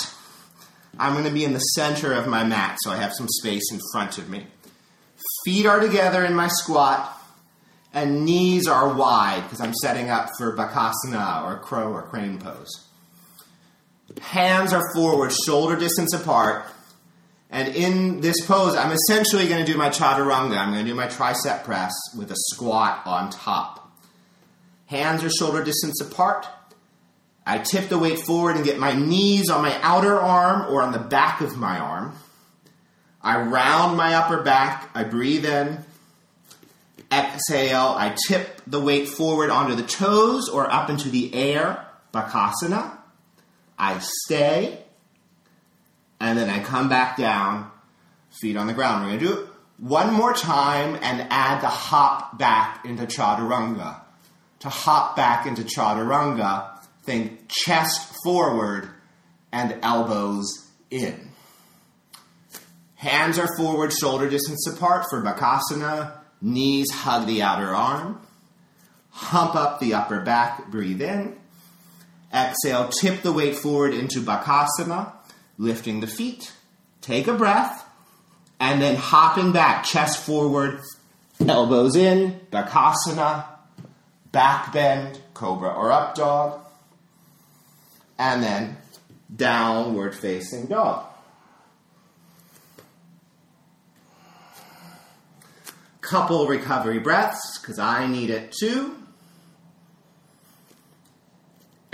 I'm 0.97 1.13
going 1.13 1.25
to 1.25 1.31
be 1.31 1.43
in 1.43 1.51
the 1.53 1.59
center 1.59 2.13
of 2.13 2.25
my 2.25 2.45
mat, 2.45 2.77
so 2.81 2.91
I 2.91 2.97
have 2.97 3.13
some 3.13 3.27
space 3.27 3.69
in 3.71 3.79
front 3.91 4.17
of 4.17 4.29
me. 4.29 4.45
Feet 5.43 5.65
are 5.65 5.81
together 5.81 6.23
in 6.23 6.33
my 6.33 6.47
squat, 6.47 7.21
and 7.93 8.23
knees 8.23 8.67
are 8.67 8.93
wide 8.93 9.43
because 9.43 9.59
I'm 9.59 9.73
setting 9.73 10.09
up 10.09 10.29
for 10.37 10.55
Bakasana 10.55 11.43
or 11.43 11.59
crow 11.59 11.91
or 11.91 12.03
crane 12.03 12.39
pose. 12.39 12.85
Hands 14.21 14.71
are 14.73 14.93
forward, 14.93 15.31
shoulder 15.31 15.75
distance 15.75 16.13
apart. 16.13 16.65
And 17.49 17.75
in 17.75 18.21
this 18.21 18.45
pose, 18.45 18.75
I'm 18.75 18.91
essentially 18.91 19.47
going 19.47 19.65
to 19.65 19.71
do 19.71 19.77
my 19.77 19.89
chaturanga. 19.89 20.57
I'm 20.57 20.71
going 20.71 20.83
to 20.83 20.91
do 20.91 20.95
my 20.95 21.07
tricep 21.07 21.63
press 21.63 21.93
with 22.17 22.31
a 22.31 22.35
squat 22.35 23.01
on 23.05 23.29
top. 23.29 23.91
Hands 24.87 25.23
are 25.23 25.29
shoulder 25.29 25.63
distance 25.63 26.01
apart. 26.01 26.47
I 27.45 27.59
tip 27.59 27.89
the 27.89 27.99
weight 27.99 28.19
forward 28.19 28.55
and 28.55 28.65
get 28.65 28.79
my 28.79 28.93
knees 28.93 29.49
on 29.49 29.61
my 29.61 29.79
outer 29.81 30.19
arm 30.19 30.73
or 30.73 30.81
on 30.81 30.91
the 30.91 30.99
back 30.99 31.41
of 31.41 31.57
my 31.57 31.79
arm. 31.79 32.13
I 33.21 33.41
round 33.41 33.97
my 33.97 34.15
upper 34.15 34.41
back. 34.41 34.89
I 34.93 35.03
breathe 35.03 35.45
in. 35.45 35.79
Exhale. 37.11 37.95
I 37.97 38.15
tip 38.27 38.61
the 38.65 38.79
weight 38.79 39.07
forward 39.07 39.49
onto 39.49 39.75
the 39.75 39.83
toes 39.83 40.49
or 40.49 40.71
up 40.71 40.89
into 40.89 41.09
the 41.09 41.33
air. 41.33 41.85
Bakasana. 42.13 42.94
I 43.77 43.99
stay. 43.99 44.79
And 46.19 46.37
then 46.37 46.49
I 46.49 46.63
come 46.63 46.89
back 46.89 47.17
down, 47.17 47.69
feet 48.39 48.55
on 48.55 48.67
the 48.67 48.73
ground. 48.73 49.03
We're 49.03 49.17
going 49.17 49.19
to 49.19 49.25
do 49.25 49.41
it 49.41 49.49
one 49.77 50.13
more 50.13 50.33
time 50.33 50.97
and 51.01 51.27
add 51.29 51.61
the 51.61 51.67
hop 51.67 52.37
back 52.37 52.85
into 52.85 53.03
chaturanga. 53.03 53.99
To 54.59 54.69
hop 54.69 55.15
back 55.15 55.45
into 55.45 55.63
chaturanga, 55.63 56.79
think 57.03 57.47
chest 57.47 58.13
forward 58.23 58.89
and 59.51 59.77
elbows 59.81 60.45
in. 60.89 61.29
Hands 62.95 63.37
are 63.37 63.55
forward, 63.57 63.93
shoulder 63.93 64.29
distance 64.29 64.67
apart 64.67 65.05
for 65.09 65.21
Bakasana. 65.21 66.17
Knees 66.41 66.89
hug 66.91 67.27
the 67.27 67.41
outer 67.41 67.75
arm. 67.75 68.21
Hump 69.11 69.55
up 69.55 69.79
the 69.79 69.93
upper 69.93 70.21
back, 70.21 70.71
breathe 70.71 71.01
in. 71.01 71.37
Exhale, 72.35 72.89
tip 72.89 73.21
the 73.21 73.31
weight 73.31 73.55
forward 73.55 73.93
into 73.93 74.19
Bakasana, 74.19 75.13
lifting 75.57 76.01
the 76.01 76.07
feet. 76.07 76.51
Take 76.99 77.27
a 77.27 77.33
breath, 77.33 77.87
and 78.59 78.81
then 78.81 78.95
hopping 78.95 79.53
back, 79.53 79.85
chest 79.85 80.21
forward, 80.25 80.81
elbows 81.47 81.95
in, 81.95 82.41
Bakasana, 82.51 83.45
back 84.31 84.73
bend, 84.73 85.21
cobra 85.33 85.69
or 85.69 85.91
up 85.91 86.15
dog, 86.15 86.59
and 88.17 88.43
then 88.43 88.77
downward 89.33 90.13
facing 90.13 90.65
dog. 90.65 91.05
Couple 96.01 96.47
recovery 96.47 96.99
breaths, 96.99 97.59
because 97.59 97.79
I 97.79 98.07
need 98.07 98.29
it 98.29 98.51
too. 98.51 98.95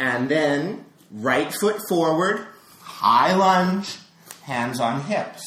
And 0.02 0.30
then 0.30 0.84
right 1.12 1.54
foot 1.54 1.80
forward, 1.88 2.48
high 2.80 3.36
lunge, 3.36 4.00
hands 4.42 4.80
on 4.80 5.02
hips. 5.02 5.46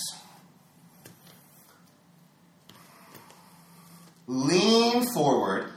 Lean 4.28 5.12
forward, 5.12 5.72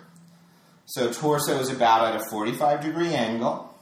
so 0.85 1.11
torso 1.11 1.59
is 1.59 1.71
about 1.71 2.13
at 2.13 2.21
a 2.21 2.29
45 2.29 2.81
degree 2.81 3.15
angle. 3.15 3.75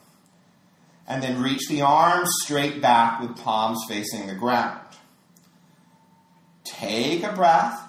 And 1.10 1.22
then 1.22 1.44
reach 1.44 1.68
the 1.68 1.82
arms 1.82 2.30
straight 2.44 2.82
back 2.82 3.20
with 3.20 3.36
palms 3.36 3.84
facing 3.90 4.28
the 4.28 4.34
ground. 4.34 4.80
Take 6.64 7.22
a 7.22 7.34
breath. 7.34 7.82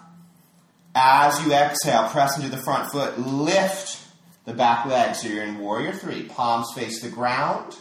As 0.93 1.41
you 1.47 1.53
exhale, 1.53 2.09
press 2.09 2.37
into 2.37 2.49
the 2.49 2.63
front 2.63 2.91
foot, 2.91 3.17
lift 3.17 4.06
the 4.47 4.55
back 4.55 4.87
leg. 4.87 5.15
So 5.15 5.29
you're 5.29 5.45
in 5.45 5.59
warrior 5.59 5.93
three. 5.93 6.23
Palms 6.23 6.73
face 6.75 7.03
the 7.03 7.11
ground, 7.11 7.77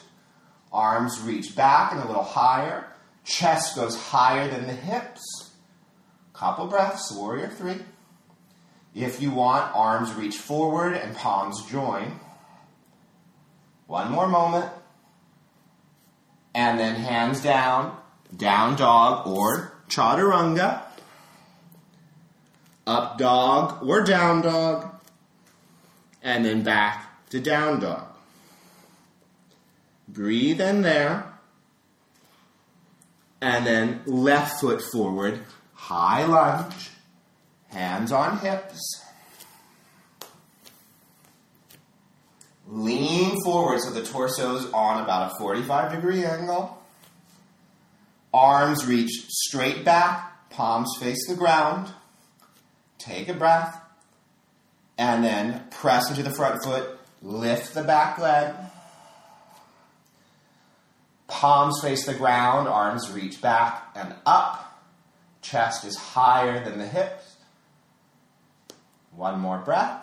arms 0.74 1.22
reach 1.22 1.56
back 1.56 1.94
and 1.94 2.02
a 2.02 2.08
little 2.08 2.24
higher. 2.24 2.88
Chest 3.24 3.76
goes 3.76 3.96
higher 3.96 4.48
than 4.50 4.68
the 4.68 4.74
hips. 4.74 5.52
Couple 6.34 6.68
breaths, 6.68 7.12
warrior 7.16 7.48
three. 7.48 7.78
If 8.94 9.22
you 9.22 9.32
want, 9.32 9.74
arms 9.74 10.14
reach 10.14 10.38
forward 10.38 10.94
and 10.94 11.16
palms 11.16 11.66
join. 11.66 12.20
One 13.88 14.12
more 14.12 14.28
moment. 14.28 14.72
And 16.54 16.80
then 16.80 16.96
hands 16.96 17.42
down, 17.42 17.98
down 18.36 18.76
dog 18.76 19.28
or 19.28 19.74
chaturanga. 19.90 20.82
Up 22.88 23.18
dog 23.18 23.84
or 23.86 24.04
down 24.04 24.42
dog 24.42 24.95
and 26.26 26.44
then 26.44 26.64
back 26.64 27.30
to 27.30 27.40
down 27.40 27.80
dog. 27.80 28.08
Breathe 30.10 30.60
in 30.60 30.82
there. 30.82 31.32
And 33.42 33.66
then 33.66 34.02
left 34.08 34.60
foot 34.60 34.82
forward, 34.92 35.42
high 35.74 36.26
lunge, 36.26 36.90
hands 37.68 38.12
on 38.12 38.40
hips. 38.40 38.82
Lean 42.68 43.36
forward 43.44 43.80
so 43.82 43.92
the 43.92 44.04
torso 44.04 44.56
is 44.56 44.66
on 44.72 45.04
about 45.04 45.32
a 45.32 45.36
45 45.38 45.92
degree 45.92 46.26
angle. 46.26 46.82
Arms 48.34 48.88
reach 48.88 49.12
straight 49.28 49.86
back, 49.86 50.50
palms 50.50 50.90
face 51.00 51.28
the 51.28 51.36
ground. 51.36 51.94
Take 52.98 53.30
a 53.30 53.34
breath 53.34 53.85
and 54.98 55.24
then 55.24 55.64
press 55.72 56.10
into 56.10 56.24
the 56.24 56.32
front 56.32 56.64
foot, 56.64 56.98
lift 57.22 57.74
the 57.74 57.84
back 57.84 58.18
leg. 58.18 58.54
Palms 61.28 61.82
face 61.82 62.06
the 62.06 62.14
ground, 62.14 62.68
arms 62.68 63.12
reach 63.12 63.42
back 63.42 63.90
and 63.96 64.16
up. 64.26 64.62
Chest 65.42 65.86
is 65.86 65.98
higher 65.98 66.64
than 66.64 66.80
the 66.80 66.88
hips. 66.88 67.36
One 69.16 69.40
more 69.40 69.60
breath. 69.60 70.02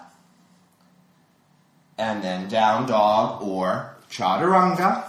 And 1.98 2.22
then 2.22 2.48
down 2.48 2.86
dog 2.86 3.42
or 3.42 3.96
chaturanga. 4.10 5.08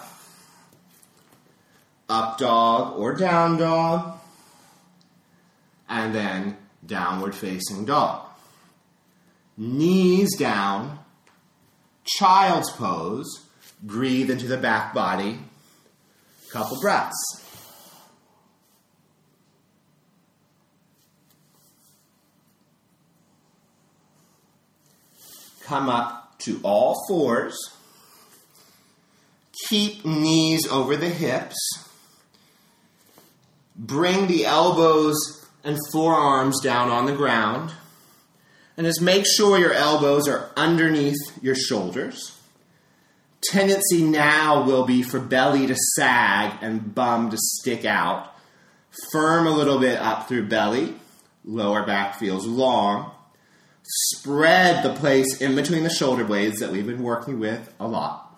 Up 2.10 2.38
dog 2.38 2.98
or 2.98 3.16
down 3.16 3.58
dog. 3.58 4.20
And 5.90 6.14
then 6.14 6.58
downward 6.86 7.36
facing 7.36 7.86
dog 7.86 8.33
knees 9.58 10.36
down, 10.38 11.00
child's 12.06 12.72
pose, 12.72 13.46
breathe 13.82 14.30
into 14.30 14.48
the 14.48 14.58
back 14.58 14.94
body, 14.94 15.40
couple 16.52 16.80
breaths. 16.80 17.42
Come 25.64 25.90
up 25.90 26.38
to 26.40 26.60
all 26.62 27.06
fours. 27.08 27.58
Keep 29.70 30.06
knees 30.06 30.68
over 30.70 30.96
the 30.98 31.10
hips. 31.10 31.56
Bring 33.76 34.28
the 34.28 34.46
elbows 34.46 35.48
and 35.64 35.78
forearms 35.92 36.62
down 36.62 36.90
on 36.90 37.06
the 37.06 37.16
ground. 37.16 37.72
And 38.76 38.88
just 38.88 39.02
make 39.02 39.26
sure 39.26 39.60
your 39.60 39.74
elbows 39.74 40.28
are 40.28 40.50
underneath 40.58 41.20
your 41.42 41.56
shoulders. 41.56 42.38
Tendency 43.44 44.02
now 44.02 44.64
will 44.64 44.86
be 44.86 45.04
for 45.04 45.20
belly 45.20 45.68
to 45.68 45.76
sag 45.96 46.58
and 46.62 46.96
bum 46.96 47.30
to 47.30 47.38
stick 47.38 47.86
out. 47.86 48.34
Firm 49.12 49.48
a 49.48 49.52
little 49.52 49.80
bit 49.80 50.00
up 50.00 50.28
through 50.28 50.48
belly. 50.48 50.96
Lower 51.44 51.86
back 51.86 52.18
feels 52.18 52.48
long. 52.48 53.12
Spread 53.84 54.84
the 54.84 54.94
place 54.94 55.42
in 55.42 55.56
between 55.56 55.84
the 55.84 55.90
shoulder 55.90 56.24
blades 56.24 56.60
that 56.60 56.72
we've 56.72 56.88
been 56.88 57.04
working 57.04 57.40
with 57.40 57.74
a 57.80 57.88
lot. 57.88 58.34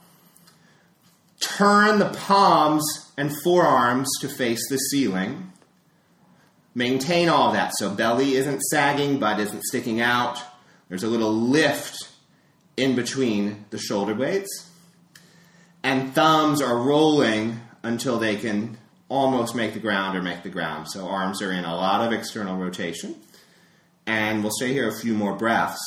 Turn 1.40 2.00
the 2.00 2.10
palms 2.10 3.12
and 3.16 3.32
forearms 3.44 4.10
to 4.22 4.28
face 4.28 4.68
the 4.70 4.78
ceiling. 4.78 5.52
Maintain 6.76 7.30
all 7.30 7.54
that. 7.54 7.72
So 7.78 7.90
belly 7.90 8.36
isn't 8.36 8.62
sagging, 8.64 9.18
butt 9.18 9.40
isn't 9.40 9.64
sticking 9.64 10.02
out. 10.02 10.42
There's 10.90 11.04
a 11.04 11.08
little 11.08 11.34
lift 11.34 11.98
in 12.76 12.96
between 12.96 13.66
the 13.70 13.78
shoulder 13.78 14.14
blades. 14.14 14.70
And 15.84 16.14
thumbs 16.14 16.62
are 16.62 16.78
rolling 16.78 17.62
until 17.82 18.20
they 18.20 18.36
can 18.36 18.78
almost 19.08 19.56
make 19.56 19.74
the 19.74 19.80
ground 19.80 20.18
or 20.18 20.22
make 20.22 20.44
the 20.44 20.50
ground. 20.50 20.90
So 20.90 21.08
arms 21.08 21.42
are 21.42 21.52
in 21.52 21.64
a 21.64 21.76
lot 21.76 22.06
of 22.06 22.12
external 22.12 22.58
rotation. 22.58 23.16
And 24.06 24.44
we'll 24.44 24.52
stay 24.52 24.74
here 24.74 24.90
a 24.90 25.00
few 25.00 25.14
more 25.14 25.34
breaths, 25.34 25.82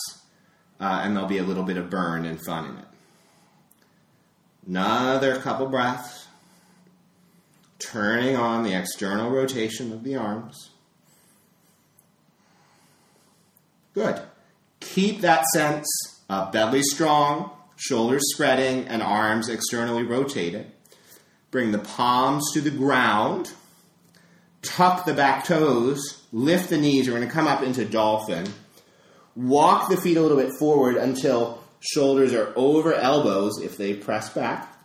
uh, 0.81 1.03
and 1.05 1.15
there'll 1.15 1.29
be 1.29 1.39
a 1.39 1.45
little 1.45 1.63
bit 1.63 1.77
of 1.77 1.91
burn 1.91 2.25
and 2.25 2.45
fun 2.45 2.65
in 2.65 2.77
it. 2.79 2.85
Another 4.67 5.39
couple 5.39 5.67
breaths. 5.67 6.27
Turning 7.79 8.37
on 8.37 8.65
the 8.65 8.77
external 8.77 9.31
rotation 9.31 9.93
of 9.93 10.03
the 10.03 10.17
arms. 10.17 10.71
Good. 13.99 14.21
Keep 14.79 15.23
that 15.23 15.45
sense 15.47 15.89
of 16.31 16.53
belly 16.53 16.85
strong, 16.85 17.51
shoulders 17.75 18.23
spreading, 18.33 18.87
and 18.87 19.03
arms 19.03 19.49
externally 19.49 20.05
rotated. 20.05 20.71
Bring 21.51 21.73
the 21.73 21.81
palms 21.81 22.53
to 22.53 22.61
the 22.61 22.71
ground. 22.71 23.51
Tuck 24.63 25.05
the 25.05 25.15
back 25.15 25.47
toes. 25.47 26.23
Lift 26.33 26.71
the 26.71 26.79
knees. 26.79 27.07
You're 27.07 27.17
going 27.17 27.27
to 27.27 27.35
come 27.35 27.49
up 27.49 27.61
into 27.61 27.85
dolphin. 27.85 28.47
Walk 29.35 29.91
the 29.91 29.97
feet 29.97 30.17
a 30.17 30.23
little 30.23 30.37
bit 30.37 30.53
forward 30.61 30.95
until 30.95 31.61
shoulders 31.81 32.33
are 32.33 32.53
over 32.55 32.95
elbows 32.95 33.61
if 33.61 33.77
they 33.77 33.95
press 33.95 34.33
back. 34.33 34.77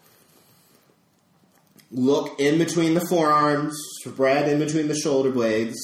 Look 1.91 2.39
in 2.39 2.57
between 2.57 2.95
the 2.95 3.05
forearms, 3.05 3.79
spread 3.99 4.49
in 4.49 4.57
between 4.57 4.87
the 4.87 4.95
shoulder 4.95 5.29
blades. 5.29 5.77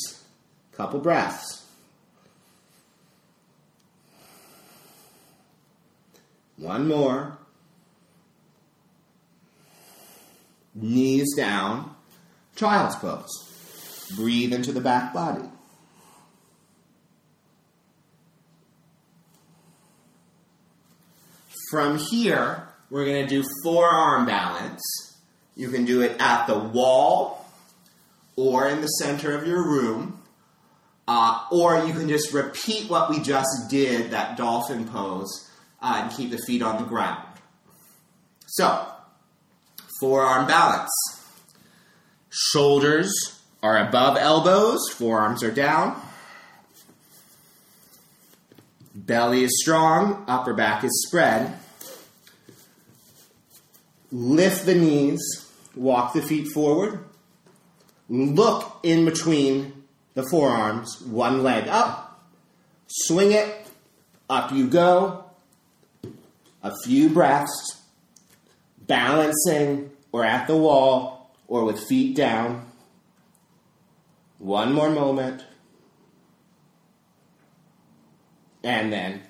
Couple 0.72 1.00
breaths. 1.00 1.59
One 6.60 6.88
more. 6.88 7.38
Knees 10.76 11.34
down. 11.36 11.96
Child's 12.56 12.96
pose. 12.98 14.12
Breathe 14.16 14.54
into 14.54 14.72
the 14.72 14.82
back 14.82 15.14
body. 15.14 15.48
From 21.72 21.98
here, 21.98 22.68
we're 22.90 23.06
going 23.06 23.28
to 23.28 23.42
do 23.42 23.48
forearm 23.64 24.26
balance. 24.26 24.82
You 25.56 25.70
can 25.70 25.86
do 25.86 26.02
it 26.02 26.20
at 26.20 26.48
the 26.48 26.58
wall 26.58 27.46
or 28.36 28.68
in 28.68 28.82
the 28.82 28.88
center 28.88 29.38
of 29.38 29.46
your 29.46 29.64
room, 29.64 30.22
uh, 31.08 31.46
or 31.52 31.86
you 31.86 31.94
can 31.94 32.08
just 32.08 32.34
repeat 32.34 32.90
what 32.90 33.10
we 33.10 33.20
just 33.20 33.70
did, 33.70 34.12
that 34.12 34.38
dolphin 34.38 34.86
pose, 34.86 35.49
uh, 35.82 36.02
and 36.04 36.12
keep 36.12 36.32
the 36.32 36.38
feet 36.38 36.62
on 36.62 36.82
the 36.82 36.88
ground. 36.88 37.24
So, 38.48 38.88
forearm 40.00 40.48
balance. 40.48 40.92
Shoulders 42.30 43.42
are 43.62 43.78
above 43.78 44.18
elbows, 44.18 44.90
forearms 44.92 45.44
are 45.44 45.52
down. 45.52 46.00
Belly 48.96 49.44
is 49.44 49.62
strong, 49.62 50.26
upper 50.28 50.54
back 50.54 50.84
is 50.84 51.06
spread. 51.08 51.58
Lift 54.12 54.66
the 54.66 54.76
knees, 54.76 55.22
walk 55.76 56.14
the 56.14 56.22
feet 56.22 56.48
forward. 56.54 57.00
Look 58.10 58.80
in 58.84 59.06
between 59.06 59.84
the 60.16 60.24
forearms, 60.24 61.02
one 61.02 61.44
leg 61.44 61.68
up. 61.68 62.28
Swing 62.88 63.32
it, 63.32 63.68
up 64.30 64.52
you 64.52 64.68
go. 64.68 65.29
A 66.62 66.76
few 66.84 67.10
breaths, 67.10 67.82
balancing 68.86 69.92
or 70.12 70.26
at 70.26 70.48
the 70.48 70.58
wall 70.58 71.36
or 71.48 71.64
with 71.64 71.80
feet 71.88 72.16
down. 72.16 72.66
One 74.38 74.74
more 74.74 74.90
moment. 74.90 75.46
And 78.64 78.92
then 78.92 79.22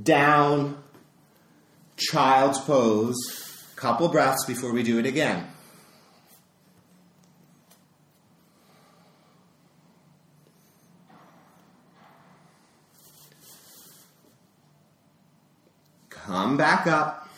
down, 0.00 0.82
child's 1.96 2.58
pose. 2.60 3.16
Couple 3.76 4.08
breaths 4.08 4.44
before 4.46 4.72
we 4.72 4.82
do 4.82 4.98
it 4.98 5.06
again. 5.06 5.51
Come 16.26 16.56
back 16.56 16.86
up. 16.86 17.28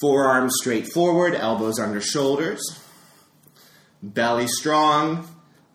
Forearms 0.00 0.54
straight 0.60 0.86
forward, 0.92 1.34
elbows 1.34 1.78
under 1.78 2.00
shoulders. 2.00 2.62
Belly 4.02 4.46
strong, 4.46 5.26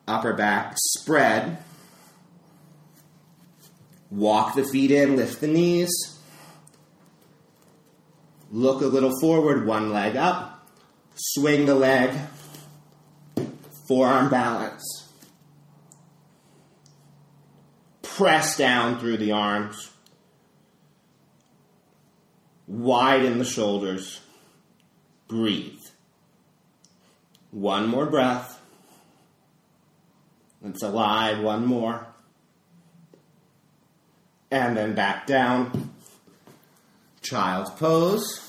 upper 0.08 0.34
back 0.34 0.76
spread. 0.78 1.58
Walk 4.10 4.56
the 4.56 4.64
feet 4.64 4.92
in, 4.92 5.18
lift 5.18 5.42
the 5.42 5.48
knees. 5.48 5.90
Look 8.50 8.82
a 8.82 8.86
little 8.86 9.20
forward, 9.20 9.66
one 9.66 9.92
leg 9.92 10.16
up. 10.16 10.66
Swing 11.16 11.66
the 11.66 11.76
leg. 11.76 12.12
Forearm 13.88 14.30
balance. 14.30 15.10
Press 18.02 18.58
down 18.58 19.00
through 19.00 19.18
the 19.18 19.32
arms. 19.32 19.92
Widen 22.72 23.38
the 23.38 23.44
shoulders. 23.44 24.22
Breathe. 25.28 25.82
One 27.52 27.90
more 27.90 28.06
breath. 28.06 28.62
It's 30.64 30.82
alive. 30.82 31.42
One 31.42 31.66
more. 31.66 32.08
And 34.50 34.78
then 34.78 34.96
back 34.96 35.28
down. 35.28 35.92
Child's 37.22 37.72
pose. 37.72 38.40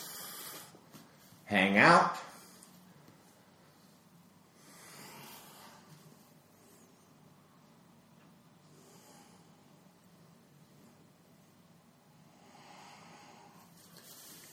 Hang 1.46 1.76
out. 1.76 2.16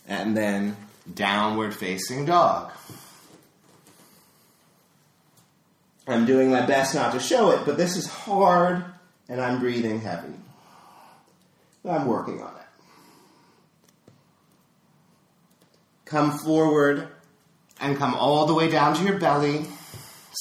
And 0.10 0.36
then 0.36 0.76
downward 1.14 1.74
facing 1.74 2.26
dog. 2.26 2.74
I'm 6.08 6.26
doing 6.26 6.50
my 6.50 6.66
best 6.66 6.96
not 6.96 7.14
to 7.14 7.20
show 7.20 7.52
it, 7.52 7.66
but 7.66 7.78
this 7.78 7.96
is 7.96 8.08
hard 8.08 8.84
and 9.30 9.40
I'm 9.40 9.60
breathing 9.60 10.02
heavy. 10.02 10.34
I'm 11.88 12.08
working 12.08 12.42
on 12.42 12.50
it. 12.50 14.14
Come 16.06 16.38
forward 16.40 17.08
and 17.80 17.96
come 17.96 18.16
all 18.16 18.48
the 18.48 18.54
way 18.56 18.70
down 18.70 18.96
to 18.96 19.04
your 19.04 19.20
belly, 19.20 19.68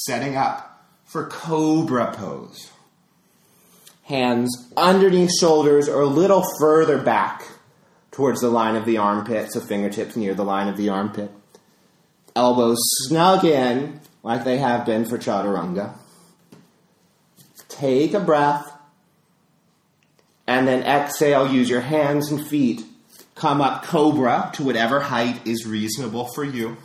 setting 0.06 0.36
up 0.36 0.82
for 1.04 1.26
cobra 1.26 2.14
pose. 2.14 2.70
Hands 4.04 4.72
underneath 4.74 5.30
shoulders 5.38 5.88
or 5.88 6.00
a 6.00 6.06
little 6.06 6.42
further 6.58 6.96
back 6.96 7.46
towards 8.18 8.40
the 8.40 8.50
line 8.50 8.74
of 8.74 8.84
the 8.84 8.98
armpit, 8.98 9.52
so 9.52 9.60
fingertips 9.60 10.16
near 10.16 10.34
the 10.34 10.42
line 10.42 10.66
of 10.66 10.76
the 10.76 10.88
armpit. 10.88 11.30
Elbows 12.34 12.80
snug 13.06 13.44
in 13.44 14.00
like 14.24 14.42
they 14.42 14.58
have 14.58 14.84
been 14.84 15.04
for 15.04 15.18
chaturanga. 15.18 15.94
Take 17.68 18.14
a 18.14 18.18
breath 18.18 18.72
and 20.48 20.66
then 20.66 20.82
exhale, 20.82 21.46
use 21.46 21.70
your 21.70 21.80
hands 21.80 22.28
and 22.32 22.44
feet. 22.44 22.84
Come 23.36 23.60
up 23.60 23.84
cobra 23.84 24.50
to 24.54 24.64
whatever 24.64 24.98
height 24.98 25.46
is 25.46 25.64
reasonable 25.64 26.24
for 26.34 26.42
you. 26.42 26.76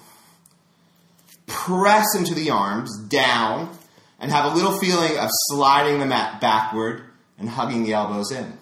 Press 1.47 2.15
into 2.15 2.35
the 2.35 2.51
arms 2.51 2.95
down 3.07 3.75
and 4.19 4.31
have 4.31 4.53
a 4.53 4.55
little 4.55 4.77
feeling 4.77 5.17
of 5.17 5.29
sliding 5.47 5.97
the 5.97 6.05
mat 6.05 6.39
backward 6.39 7.05
and 7.39 7.49
hugging 7.49 7.85
the 7.85 7.93
elbows 7.93 8.31
in. 8.31 8.53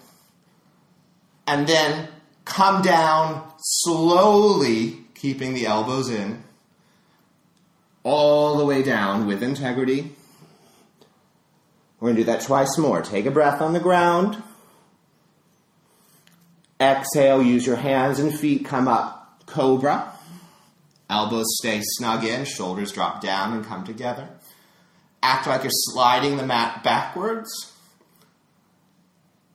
And 1.46 1.66
then 1.66 2.08
come 2.44 2.82
down 2.82 3.50
slowly, 3.58 4.98
keeping 5.14 5.54
the 5.54 5.66
elbows 5.66 6.10
in, 6.10 6.42
all 8.02 8.58
the 8.58 8.64
way 8.64 8.82
down 8.82 9.26
with 9.26 9.42
integrity. 9.42 10.12
We're 12.00 12.08
going 12.08 12.16
to 12.16 12.22
do 12.22 12.32
that 12.32 12.42
twice 12.42 12.76
more. 12.78 13.00
Take 13.00 13.26
a 13.26 13.30
breath 13.30 13.62
on 13.62 13.72
the 13.72 13.80
ground. 13.80 14.42
Exhale, 16.80 17.42
use 17.42 17.64
your 17.64 17.76
hands 17.76 18.18
and 18.18 18.36
feet, 18.36 18.64
come 18.64 18.88
up, 18.88 19.44
cobra. 19.46 20.12
Elbows 21.08 21.46
stay 21.60 21.80
snug 21.82 22.24
in, 22.24 22.44
shoulders 22.44 22.90
drop 22.90 23.20
down 23.20 23.52
and 23.52 23.64
come 23.64 23.84
together. 23.84 24.28
Act 25.22 25.46
like 25.46 25.62
you're 25.62 25.70
sliding 25.72 26.38
the 26.38 26.46
mat 26.46 26.82
backwards. 26.82 27.72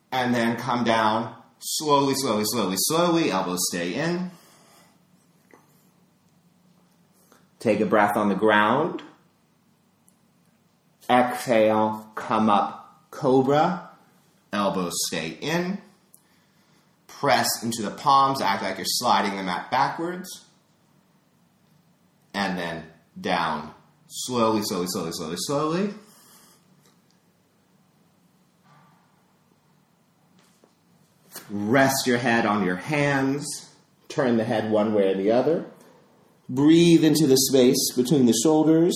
And 0.10 0.34
then 0.34 0.56
come 0.56 0.86
down 0.86 1.36
slowly, 1.78 2.14
slowly, 2.16 2.44
slowly, 2.46 2.76
slowly. 2.78 3.32
Elbows 3.32 3.60
stay 3.70 3.94
in. 3.94 4.32
Take 7.60 7.80
a 7.80 7.86
breath 7.86 8.16
on 8.16 8.30
the 8.30 8.36
ground. 8.36 9.02
Exhale, 11.10 12.12
come 12.16 12.50
up, 12.50 13.04
cobra. 13.12 13.90
Elbows 14.54 14.94
stay 15.08 15.38
in 15.42 15.80
press 17.20 17.48
into 17.64 17.82
the 17.82 17.92
palms, 17.92 18.42
act 18.42 18.62
like 18.62 18.78
you're 18.78 18.86
sliding 18.86 19.38
the 19.38 19.44
mat 19.44 19.72
backwards, 19.72 20.46
and 22.34 22.58
then 22.58 22.84
down. 23.20 23.74
Slowly, 24.08 24.62
slowly, 24.64 24.86
slowly, 24.90 25.12
slowly, 25.14 25.36
slowly. 25.40 25.94
Rest 31.50 32.08
your 32.08 32.18
head 32.18 32.46
on 32.46 32.66
your 32.66 32.76
hands. 32.76 33.70
Turn 34.10 34.38
the 34.38 34.44
head 34.44 34.72
one 34.72 34.94
way 34.94 35.12
or 35.12 35.16
the 35.16 35.32
other. 35.32 35.66
Breathe 36.50 37.04
into 37.04 37.28
the 37.28 37.38
space 37.38 37.94
between 37.96 38.26
the 38.26 38.34
shoulders. 38.44 38.96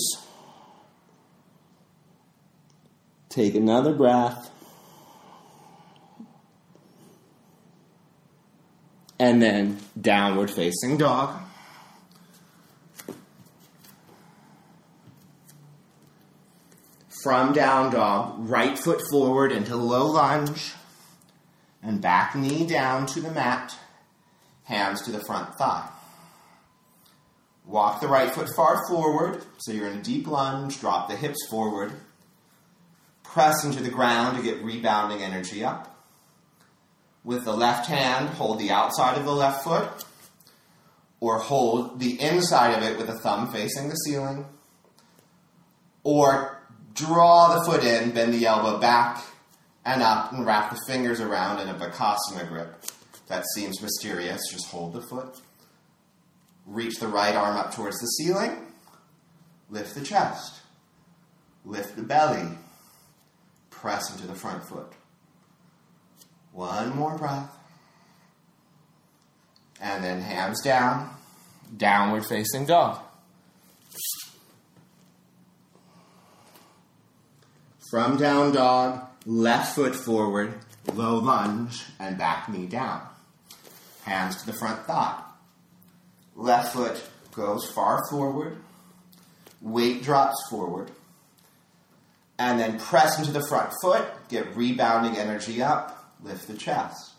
Take 3.30 3.56
another 3.56 3.94
breath. 3.94 4.50
And 9.20 9.42
then 9.42 9.80
downward 10.00 10.50
facing 10.50 10.98
dog. 10.98 11.42
From 17.24 17.54
down 17.54 17.94
dog, 17.94 18.50
right 18.50 18.78
foot 18.78 19.00
forward 19.12 19.52
into 19.52 19.76
low 19.76 20.08
lunge, 20.08 20.74
and 21.84 22.02
back 22.02 22.36
knee 22.36 22.66
down 22.66 23.06
to 23.08 23.22
the 23.22 23.32
mat, 23.32 23.76
hands 24.66 25.02
to 25.04 25.12
the 25.12 25.24
front 25.26 25.56
thigh. 25.56 25.90
Walk 27.66 28.02
the 28.02 28.08
right 28.08 28.34
foot 28.34 28.50
far 28.56 28.88
forward, 28.88 29.44
so 29.60 29.72
you're 29.72 29.88
in 29.88 30.00
a 30.00 30.04
deep 30.04 30.28
lunge, 30.28 30.80
drop 30.80 31.10
the 31.10 31.16
hips 31.16 31.48
forward. 31.50 31.94
Press 33.24 33.64
into 33.64 33.82
the 33.82 33.90
ground 33.90 34.38
to 34.38 34.44
get 34.44 34.64
rebounding 34.64 35.22
energy 35.22 35.64
up. 35.64 35.88
With 37.24 37.46
the 37.46 37.54
left 37.56 37.88
hand, 37.88 38.30
hold 38.30 38.60
the 38.60 38.72
outside 38.72 39.18
of 39.18 39.26
the 39.26 39.32
left 39.32 39.64
foot, 39.64 40.06
or 41.20 41.38
hold 41.38 42.00
the 42.00 42.20
inside 42.20 42.76
of 42.76 42.84
it 42.84 42.98
with 42.98 43.08
the 43.08 43.20
thumb 43.20 43.52
facing 43.52 43.90
the 43.90 43.96
ceiling, 43.96 44.46
or 46.04 46.60
draw 46.94 47.56
the 47.56 47.64
foot 47.64 47.84
in, 47.84 48.12
bend 48.12 48.34
the 48.34 48.46
elbow 48.46 48.80
back 48.80 49.24
and 49.86 50.02
up, 50.04 50.32
and 50.32 50.46
wrap 50.46 50.72
the 50.72 50.80
fingers 50.88 51.20
around 51.20 51.60
in 51.60 51.70
a 51.70 51.74
Bhekasana 51.74 52.48
grip. 52.48 52.86
That 53.28 53.44
seems 53.56 53.82
mysterious. 53.82 54.42
Just 54.52 54.68
hold 54.68 54.94
the 54.94 55.02
foot. 55.02 55.40
Reach 56.66 57.00
the 57.00 57.08
right 57.08 57.36
arm 57.36 57.58
up 57.58 57.74
towards 57.74 57.98
the 58.00 58.08
ceiling. 58.08 58.68
Lift 59.70 59.96
the 59.96 60.02
chest. 60.02 60.62
Lift 61.66 61.96
the 61.96 62.04
belly. 62.04 62.58
Press 63.70 64.14
into 64.14 64.28
the 64.28 64.36
front 64.36 64.64
foot. 64.64 64.92
One 66.52 66.96
more 66.96 67.18
breath. 67.18 67.58
And 69.80 70.04
then 70.04 70.22
hands 70.22 70.62
down, 70.62 71.10
downward 71.76 72.26
facing 72.26 72.66
dog. 72.66 73.00
From 77.90 78.18
down 78.18 78.54
dog, 78.54 79.08
left 79.26 79.76
foot 79.76 79.96
forward, 79.96 80.54
low 80.94 81.18
lunge, 81.18 81.84
and 82.00 82.18
back 82.18 82.50
knee 82.50 82.66
down. 82.66 83.02
Hands 84.04 84.36
to 84.36 84.46
the 84.46 84.54
front 84.54 84.86
thigh. 84.86 85.22
Left 86.36 86.74
foot 86.74 87.02
goes 87.36 87.70
far 87.70 88.02
forward, 88.10 88.58
weight 89.62 90.04
drops 90.04 90.38
forward, 90.50 90.90
and 92.40 92.60
then 92.60 92.80
press 92.80 93.20
into 93.20 93.32
the 93.32 93.46
front 93.48 93.72
foot, 93.82 94.08
get 94.28 94.56
rebounding 94.56 95.18
energy 95.18 95.62
up, 95.62 96.16
lift 96.24 96.48
the 96.48 96.58
chest. 96.58 97.12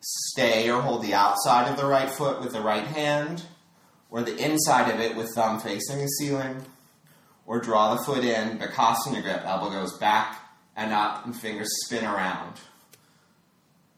Stay 0.00 0.68
or 0.70 0.80
hold 0.80 1.02
the 1.02 1.14
outside 1.14 1.70
of 1.70 1.76
the 1.76 1.86
right 1.86 2.10
foot 2.10 2.40
with 2.40 2.52
the 2.52 2.60
right 2.60 2.86
hand, 2.86 3.42
or 4.10 4.22
the 4.22 4.36
inside 4.36 4.90
of 4.92 4.98
it 4.98 5.14
with 5.14 5.30
thumb 5.34 5.60
facing 5.60 5.98
the 5.98 6.06
ceiling, 6.06 6.64
or 7.46 7.60
draw 7.60 7.94
the 7.94 8.02
foot 8.04 8.24
in, 8.24 8.58
Bhekasana 8.58 9.22
grip, 9.22 9.44
elbow 9.44 9.70
goes 9.70 9.96
back 9.98 10.41
and 10.76 10.92
up, 10.92 11.24
and 11.24 11.36
fingers 11.36 11.68
spin 11.84 12.04
around. 12.04 12.54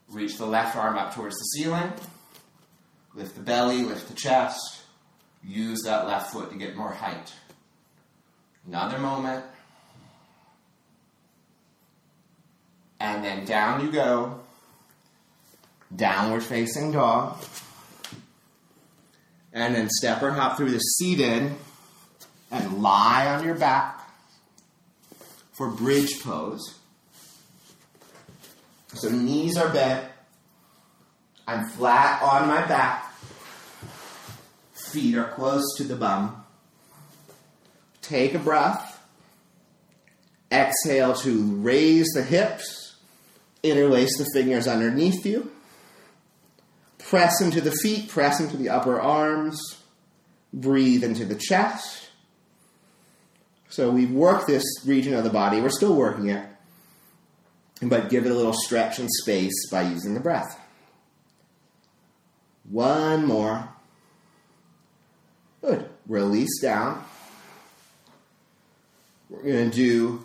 Reach 0.09 0.37
the 0.37 0.47
left 0.47 0.77
arm 0.77 0.99
up 0.99 1.15
towards 1.15 1.37
the 1.37 1.45
ceiling, 1.45 1.93
lift 3.15 3.35
the 3.37 3.43
belly, 3.43 3.83
lift 3.83 4.09
the 4.09 4.15
chest, 4.15 4.83
use 5.43 5.83
that 5.83 6.07
left 6.07 6.33
foot 6.33 6.51
to 6.51 6.59
get 6.59 6.77
more 6.77 6.93
height. 6.93 7.33
Another 8.67 8.99
moment. 8.99 9.45
And 12.99 13.25
then 13.25 13.45
down 13.45 13.85
you 13.85 13.93
go. 13.93 14.41
Downward 15.95 16.43
facing 16.43 16.93
dog. 16.93 17.37
And 19.53 19.75
then 19.75 19.89
step 19.91 20.23
or 20.23 20.33
hop 20.33 20.57
through 20.57 20.71
the 20.71 20.79
seated 20.79 21.53
and 22.51 22.83
lie 22.83 23.27
on 23.29 23.45
your 23.45 23.55
back 23.55 24.04
for 25.55 25.71
bridge 25.71 26.23
pose. 26.23 26.79
So 28.93 29.09
knees 29.09 29.57
are 29.57 29.73
bent. 29.73 30.07
I'm 31.47 31.69
flat 31.71 32.23
on 32.23 32.49
my 32.49 32.67
back. 32.67 33.13
Feet 34.75 35.17
are 35.17 35.31
close 35.31 35.65
to 35.79 35.85
the 35.85 35.97
bum. 35.97 36.45
Take 38.03 38.35
a 38.35 38.39
breath. 38.39 38.91
Exhale 40.53 41.15
to 41.15 41.43
raise 41.57 42.07
the 42.15 42.23
hips. 42.23 42.97
Interlace 43.63 44.17
the 44.19 44.27
fingers 44.33 44.69
underneath 44.69 45.25
you. 45.25 45.51
Press 46.99 47.41
into 47.41 47.61
the 47.61 47.73
feet, 47.73 48.09
press 48.09 48.41
into 48.41 48.57
the 48.57 48.69
upper 48.69 49.01
arms. 49.01 49.61
Breathe 50.53 51.03
into 51.03 51.25
the 51.25 51.35
chest. 51.35 52.09
So 53.75 53.91
we've 53.91 54.13
worked 54.13 54.47
this 54.47 54.63
region 54.87 55.15
of 55.15 55.25
the 55.25 55.31
body. 55.31 55.61
We're 55.61 55.69
still 55.69 55.97
working 55.97 56.29
it. 56.29 56.47
But 57.83 58.09
give 58.09 58.25
it 58.25 58.31
a 58.31 58.35
little 58.35 58.53
stretch 58.53 59.01
and 59.01 59.11
space 59.11 59.69
by 59.69 59.83
using 59.83 60.15
the 60.15 60.21
breath. 60.21 60.61
One 62.71 63.27
more. 63.27 63.69
Good. 65.61 65.89
Release 66.07 66.61
down. 66.63 67.05
We're 69.29 69.43
going 69.43 69.71
to 69.73 69.77
do 69.77 70.25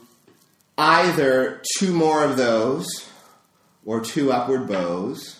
either 0.77 1.63
two 1.79 1.91
more 1.91 2.23
of 2.23 2.37
those 2.37 3.09
or 3.83 3.99
two 3.99 4.31
upward 4.31 4.67
bows 4.67 5.39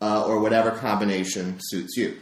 uh, 0.00 0.24
or 0.24 0.38
whatever 0.38 0.70
combination 0.70 1.58
suits 1.60 1.96
you. 1.96 2.20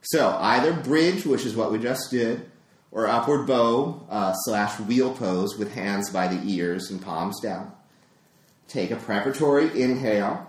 So 0.00 0.36
either 0.40 0.72
bridge, 0.72 1.24
which 1.24 1.46
is 1.46 1.54
what 1.54 1.70
we 1.70 1.78
just 1.78 2.10
did, 2.10 2.50
or 2.92 3.08
upward 3.08 3.46
bow 3.46 4.06
uh, 4.10 4.34
slash 4.44 4.78
wheel 4.80 5.12
pose 5.14 5.56
with 5.58 5.72
hands 5.74 6.10
by 6.10 6.28
the 6.28 6.40
ears 6.52 6.90
and 6.90 7.00
palms 7.00 7.40
down. 7.40 7.72
Take 8.68 8.90
a 8.90 8.96
preparatory 8.96 9.80
inhale. 9.80 10.48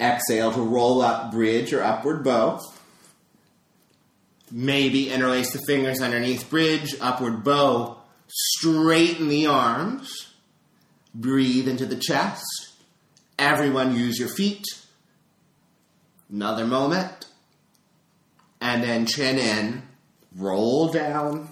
Exhale 0.00 0.52
to 0.52 0.60
roll 0.60 1.02
up 1.02 1.30
bridge 1.30 1.72
or 1.72 1.82
upward 1.82 2.24
bow. 2.24 2.60
Maybe 4.50 5.10
interlace 5.10 5.52
the 5.52 5.60
fingers 5.66 6.00
underneath 6.00 6.48
bridge, 6.48 6.94
upward 7.00 7.44
bow. 7.44 7.98
Straighten 8.26 9.28
the 9.28 9.46
arms. 9.46 10.32
Breathe 11.14 11.68
into 11.68 11.84
the 11.84 11.96
chest. 11.96 12.44
Everyone 13.38 13.94
use 13.94 14.18
your 14.18 14.28
feet. 14.28 14.64
Another 16.30 16.66
moment. 16.66 17.26
And 18.60 18.82
then 18.82 19.06
chin 19.06 19.38
in 19.38 19.87
roll 20.38 20.88
down, 20.88 21.48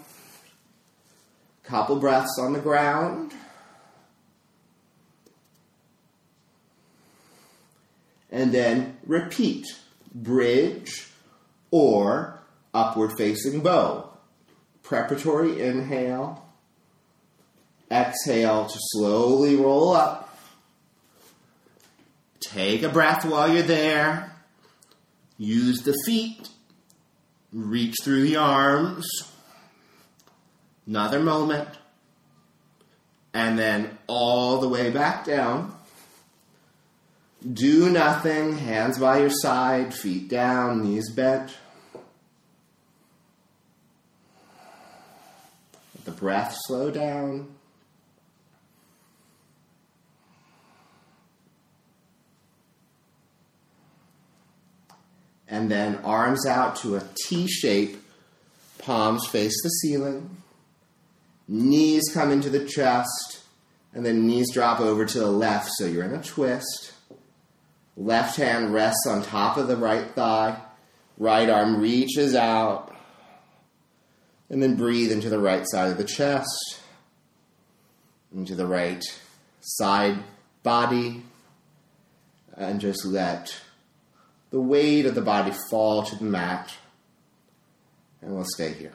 couple 1.64 1.97
breaths 1.97 2.39
on 2.41 2.53
the 2.53 2.61
ground. 2.61 3.32
And 8.30 8.53
then 8.53 8.97
repeat 9.07 9.66
bridge 10.14 11.09
or 11.70 12.41
upward 12.72 13.12
facing 13.16 13.61
bow. 13.61 14.11
Preparatory 14.82 15.61
inhale. 15.61 16.45
Exhale 17.91 18.66
to 18.66 18.78
slowly 18.93 19.57
roll 19.57 19.93
up. 19.93 20.39
Take 22.41 22.82
a 22.82 22.89
breath 22.89 23.24
while 23.24 23.53
you're 23.53 23.62
there. 23.62 24.32
Use 25.39 25.82
the 25.82 25.97
feet 26.05 26.49
Reach 27.57 27.95
through 28.03 28.21
the 28.21 28.37
arms. 28.37 29.09
Another 30.87 31.21
moment. 31.21 31.71
And 33.33 33.59
then 33.59 33.97
all 34.07 34.61
the 34.61 34.69
way 34.69 34.91
back 34.91 35.25
down. 35.25 35.75
Do 37.51 37.89
nothing. 37.89 38.59
Hands 38.59 38.99
by 38.99 39.21
your 39.21 39.31
side, 39.31 39.95
feet 39.95 40.29
down, 40.29 40.85
knees 40.85 41.11
bent. 41.11 41.57
Let 45.95 46.05
the 46.05 46.11
breath 46.11 46.55
slow 46.67 46.91
down. 46.91 47.56
And 55.49 55.71
then 55.71 55.97
arms 56.05 56.47
out 56.47 56.77
to 56.77 56.97
a 56.97 57.03
T 57.27 57.47
shape, 57.47 58.03
palms 58.79 59.27
face 59.27 59.57
the 59.63 59.69
ceiling, 59.69 60.37
knees 61.49 62.05
come 62.13 62.31
into 62.31 62.51
the 62.51 62.65
chest, 62.65 63.41
and 63.95 64.05
then 64.05 64.27
knees 64.27 64.53
drop 64.53 64.81
over 64.81 65.05
to 65.05 65.19
the 65.19 65.31
left 65.31 65.71
so 65.77 65.87
you're 65.87 66.05
in 66.05 66.15
a 66.15 66.23
twist. 66.23 66.93
Left 67.97 68.37
hand 68.37 68.75
rests 68.75 69.07
on 69.07 69.23
top 69.23 69.57
of 69.57 69.69
the 69.69 69.77
right 69.77 70.11
thigh, 70.11 70.61
Right 71.19 71.49
arm 71.49 71.81
reaches 71.81 72.35
out. 72.35 72.95
And 74.51 74.63
then 74.63 74.77
breathe 74.77 75.11
into 75.11 75.29
the 75.29 75.41
right 75.41 75.67
side 75.67 75.91
of 75.91 75.99
the 75.99 76.05
chest, 76.05 76.81
into 78.33 78.55
the 78.55 78.67
right 78.67 79.03
side 79.61 80.19
body, 80.63 81.25
and 82.57 82.81
just 82.81 83.05
let 83.05 83.57
the 84.51 84.61
weight 84.61 85.07
of 85.07 85.15
the 85.15 85.23
body 85.23 85.53
fall 85.71 86.03
to 86.05 86.17
the 86.17 86.25
mat. 86.25 86.73
And 88.23 88.35
we'll 88.35 88.45
stay 88.45 88.73
here. 88.73 88.93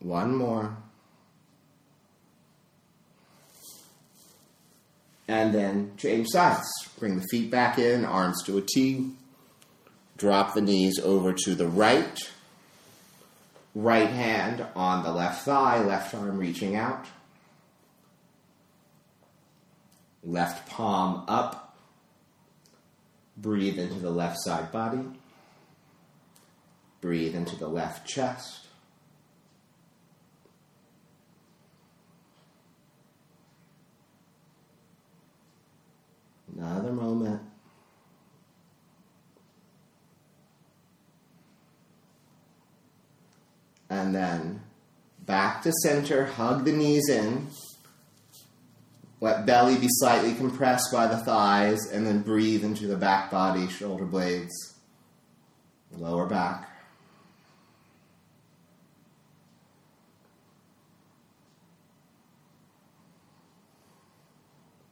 One 0.00 0.36
more. 0.36 0.76
And 5.26 5.52
then 5.54 5.92
change 5.96 6.28
sides. 6.30 6.66
Bring 6.98 7.16
the 7.16 7.26
feet 7.30 7.50
back 7.50 7.78
in, 7.78 8.04
arms 8.04 8.42
to 8.44 8.56
a 8.58 8.62
T. 8.62 9.10
Drop 10.16 10.54
the 10.54 10.60
knees 10.60 10.98
over 10.98 11.32
to 11.32 11.54
the 11.54 11.68
right. 11.68 12.18
Right 13.74 14.08
hand 14.08 14.64
on 14.74 15.04
the 15.04 15.12
left 15.12 15.44
thigh, 15.44 15.84
left 15.84 16.14
arm 16.14 16.38
reaching 16.38 16.74
out. 16.74 17.06
Left 20.24 20.68
palm 20.68 21.24
up. 21.28 21.76
Breathe 23.36 23.78
into 23.78 24.00
the 24.00 24.10
left 24.10 24.38
side 24.40 24.72
body. 24.72 25.04
Breathe 27.00 27.34
into 27.34 27.56
the 27.56 27.68
left 27.68 28.06
chest. 28.06 28.66
Another 36.56 36.92
moment. 36.92 37.42
And 43.88 44.14
then 44.14 44.62
back 45.24 45.62
to 45.62 45.72
center, 45.82 46.26
hug 46.26 46.64
the 46.64 46.72
knees 46.72 47.08
in. 47.08 47.48
Let 49.20 49.46
belly 49.46 49.76
be 49.76 49.88
slightly 49.88 50.34
compressed 50.34 50.92
by 50.92 51.08
the 51.08 51.16
thighs, 51.16 51.90
and 51.92 52.06
then 52.06 52.22
breathe 52.22 52.64
into 52.64 52.86
the 52.86 52.96
back 52.96 53.30
body, 53.30 53.66
shoulder 53.68 54.04
blades, 54.04 54.54
lower 55.90 56.26
back. 56.26 56.70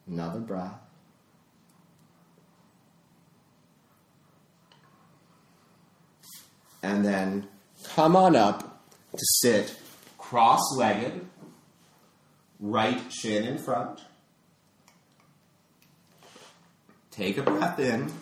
Another 0.09 0.41
breath. 0.41 0.75
And 6.83 7.05
then 7.05 7.49
come 7.95 8.15
on 8.15 8.37
up 8.37 8.85
to 9.17 9.25
sit 9.41 9.77
cross 10.19 10.61
legged, 10.77 11.27
right 12.59 13.01
shin 13.13 13.45
in 13.45 13.59
front. 13.59 14.01
Take 17.17 17.39
a 17.39 17.43
breath 17.43 17.79
in. 17.79 18.13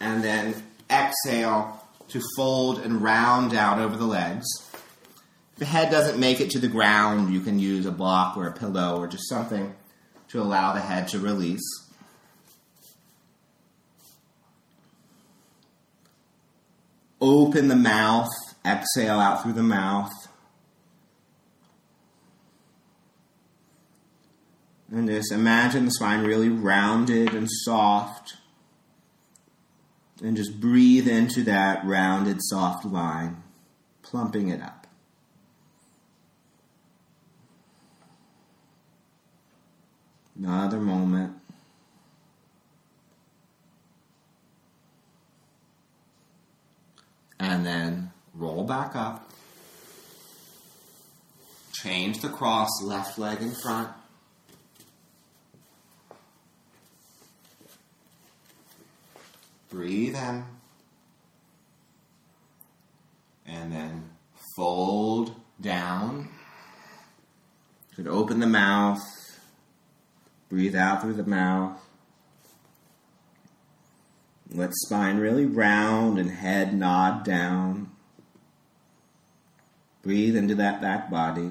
And 0.00 0.24
then 0.24 0.60
exhale 0.90 1.86
to 2.08 2.20
fold 2.36 2.80
and 2.80 3.00
round 3.00 3.52
down 3.52 3.80
over 3.80 3.96
the 3.96 4.04
legs. 4.04 4.44
If 5.52 5.60
the 5.60 5.64
head 5.66 5.92
doesn't 5.92 6.18
make 6.18 6.40
it 6.40 6.50
to 6.50 6.58
the 6.58 6.66
ground, 6.66 7.32
you 7.32 7.40
can 7.40 7.60
use 7.60 7.86
a 7.86 7.92
block 7.92 8.36
or 8.36 8.48
a 8.48 8.52
pillow 8.52 8.98
or 8.98 9.06
just 9.06 9.28
something 9.28 9.72
to 10.28 10.42
allow 10.42 10.72
the 10.72 10.80
head 10.80 11.06
to 11.08 11.20
release. 11.20 11.62
Open 17.20 17.68
the 17.68 17.76
mouth, 17.76 18.30
exhale 18.66 19.20
out 19.20 19.44
through 19.44 19.52
the 19.52 19.62
mouth. 19.62 20.12
And 24.94 25.08
just 25.08 25.32
imagine 25.32 25.86
the 25.86 25.90
spine 25.90 26.22
really 26.22 26.48
rounded 26.48 27.34
and 27.34 27.48
soft. 27.50 28.36
And 30.22 30.36
just 30.36 30.60
breathe 30.60 31.08
into 31.08 31.42
that 31.42 31.84
rounded, 31.84 32.38
soft 32.40 32.84
line, 32.84 33.42
plumping 34.02 34.50
it 34.50 34.62
up. 34.62 34.86
Another 40.38 40.78
moment. 40.78 41.38
And 47.40 47.66
then 47.66 48.12
roll 48.32 48.62
back 48.62 48.94
up. 48.94 49.28
Change 51.72 52.20
the 52.20 52.28
cross, 52.28 52.70
left 52.80 53.18
leg 53.18 53.42
in 53.42 53.50
front. 53.50 53.90
Breathe 59.74 60.14
in. 60.14 60.44
And 63.44 63.72
then 63.72 64.10
fold 64.56 65.34
down. 65.60 66.28
You 67.90 67.96
could 67.96 68.06
open 68.06 68.38
the 68.38 68.46
mouth. 68.46 69.02
Breathe 70.48 70.76
out 70.76 71.02
through 71.02 71.14
the 71.14 71.24
mouth. 71.24 71.80
Let 74.48 74.70
spine 74.74 75.18
really 75.18 75.44
round 75.44 76.20
and 76.20 76.30
head 76.30 76.72
nod 76.72 77.24
down. 77.24 77.90
Breathe 80.02 80.36
into 80.36 80.54
that 80.54 80.80
back 80.80 81.10
body. 81.10 81.50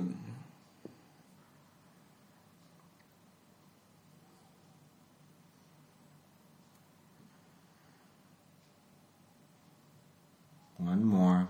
One 10.84 11.06
more. 11.06 11.48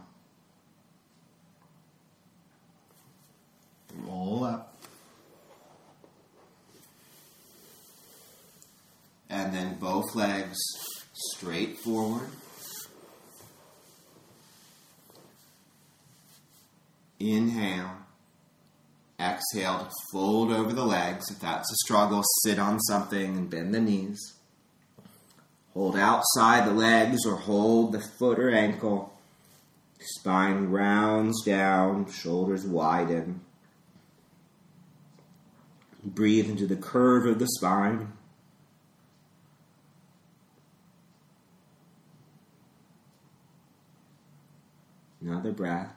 Roll 3.97 4.43
up. 4.43 4.77
And 9.29 9.51
then 9.51 9.79
both 9.79 10.13
legs 10.13 10.57
straight 11.13 11.79
forward. 11.79 12.29
Inhale. 17.19 17.97
Exhale 19.19 19.79
to 19.79 19.91
fold 20.11 20.51
over 20.51 20.73
the 20.73 20.85
legs. 20.85 21.31
If 21.31 21.39
that's 21.39 21.71
a 21.71 21.75
struggle, 21.85 22.21
sit 22.43 22.59
on 22.59 22.79
something 22.81 23.35
and 23.35 23.49
bend 23.49 23.73
the 23.73 23.81
knees. 23.81 24.19
Hold 25.73 25.97
outside 25.97 26.67
the 26.67 26.73
legs 26.73 27.25
or 27.25 27.35
hold 27.35 27.93
the 27.93 27.99
foot 27.99 28.37
or 28.37 28.51
ankle. 28.51 29.12
Spine 30.05 30.69
rounds 30.69 31.43
down, 31.45 32.11
shoulders 32.11 32.65
widen. 32.65 33.39
Breathe 36.03 36.49
into 36.49 36.67
the 36.67 36.75
curve 36.75 37.25
of 37.25 37.39
the 37.39 37.47
spine. 37.47 38.11
Another 45.21 45.53
breath. 45.53 45.93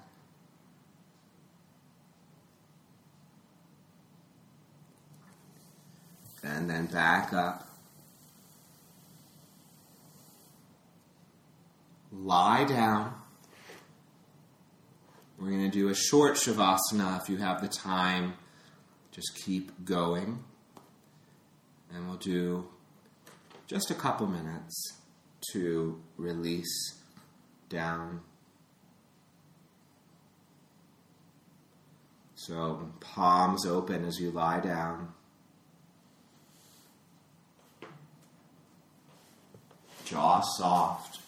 And 6.45 6.71
then 6.71 6.87
back 6.87 7.33
up. 7.33 7.69
Lie 12.13 12.65
down. 12.65 13.13
We're 15.39 15.51
going 15.51 15.71
to 15.71 15.79
do 15.79 15.91
a 15.91 15.95
short 15.95 16.37
Shavasana 16.37 17.21
if 17.21 17.29
you 17.29 17.37
have 17.37 17.61
the 17.61 17.69
time. 17.69 18.35
Just 19.13 19.37
keep 19.45 19.85
going. 19.85 20.43
And 21.95 22.09
we'll 22.09 22.17
do 22.17 22.69
just 23.67 23.91
a 23.91 23.95
couple 23.95 24.27
minutes 24.27 24.95
to 25.53 26.01
release 26.17 27.01
down. 27.69 28.21
So, 32.35 32.93
palms 33.01 33.67
open 33.67 34.05
as 34.05 34.19
you 34.21 34.31
lie 34.31 34.61
down. 34.61 35.13
Jaw 40.05 40.41
soft. 40.41 41.19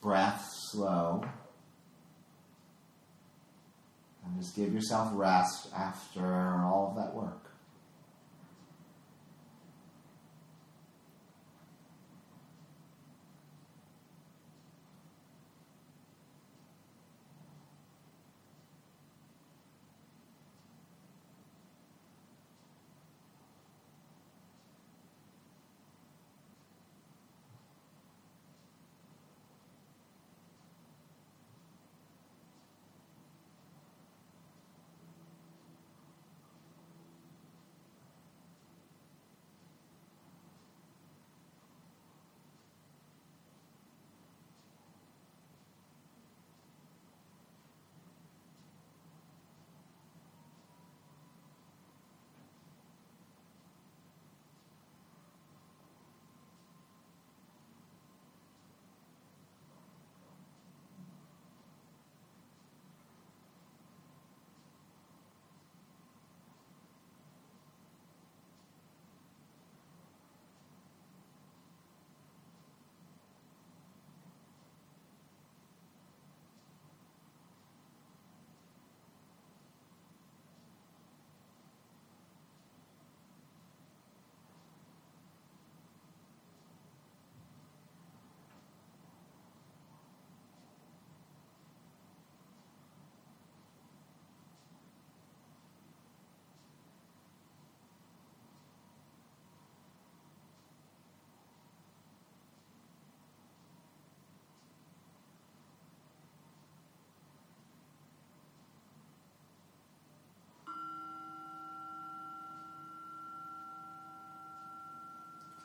Breath 0.00 0.57
slow. 0.70 1.24
And 4.24 4.40
just 4.40 4.56
give 4.56 4.72
yourself 4.72 5.10
rest 5.14 5.68
after 5.74 6.24
all 6.64 6.88
of 6.90 6.96
that 6.96 7.14
work. 7.14 7.48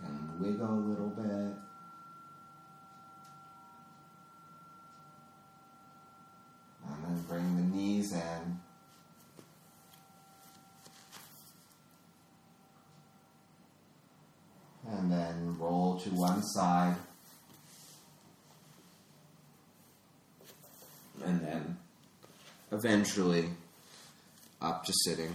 Can 0.04 0.33
wiggle 0.44 0.74
a 0.74 0.86
little 0.90 1.08
bit. 1.08 1.56
And 6.86 7.04
then 7.06 7.24
bring 7.30 7.56
the 7.56 7.78
knees 7.78 8.12
in. 8.12 8.60
And 14.92 15.12
then 15.12 15.56
roll 15.58 15.98
to 16.00 16.10
one 16.10 16.44
side. 16.44 16.96
And 21.24 21.40
then 21.40 21.78
eventually 22.74 23.50
up 24.62 24.84
to 24.84 24.94
sitting. 25.06 25.32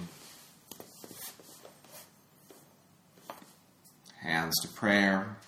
Hands 4.28 4.54
to 4.60 4.68
prayer. 4.68 5.38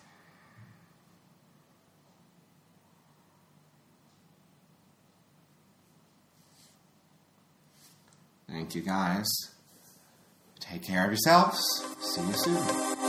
Thank 8.49 8.75
you 8.75 8.81
guys. 8.81 9.29
Take 10.61 10.83
care 10.83 11.05
of 11.05 11.11
yourselves. 11.11 11.61
See 12.01 12.23
you 12.23 12.33
soon. 12.33 13.00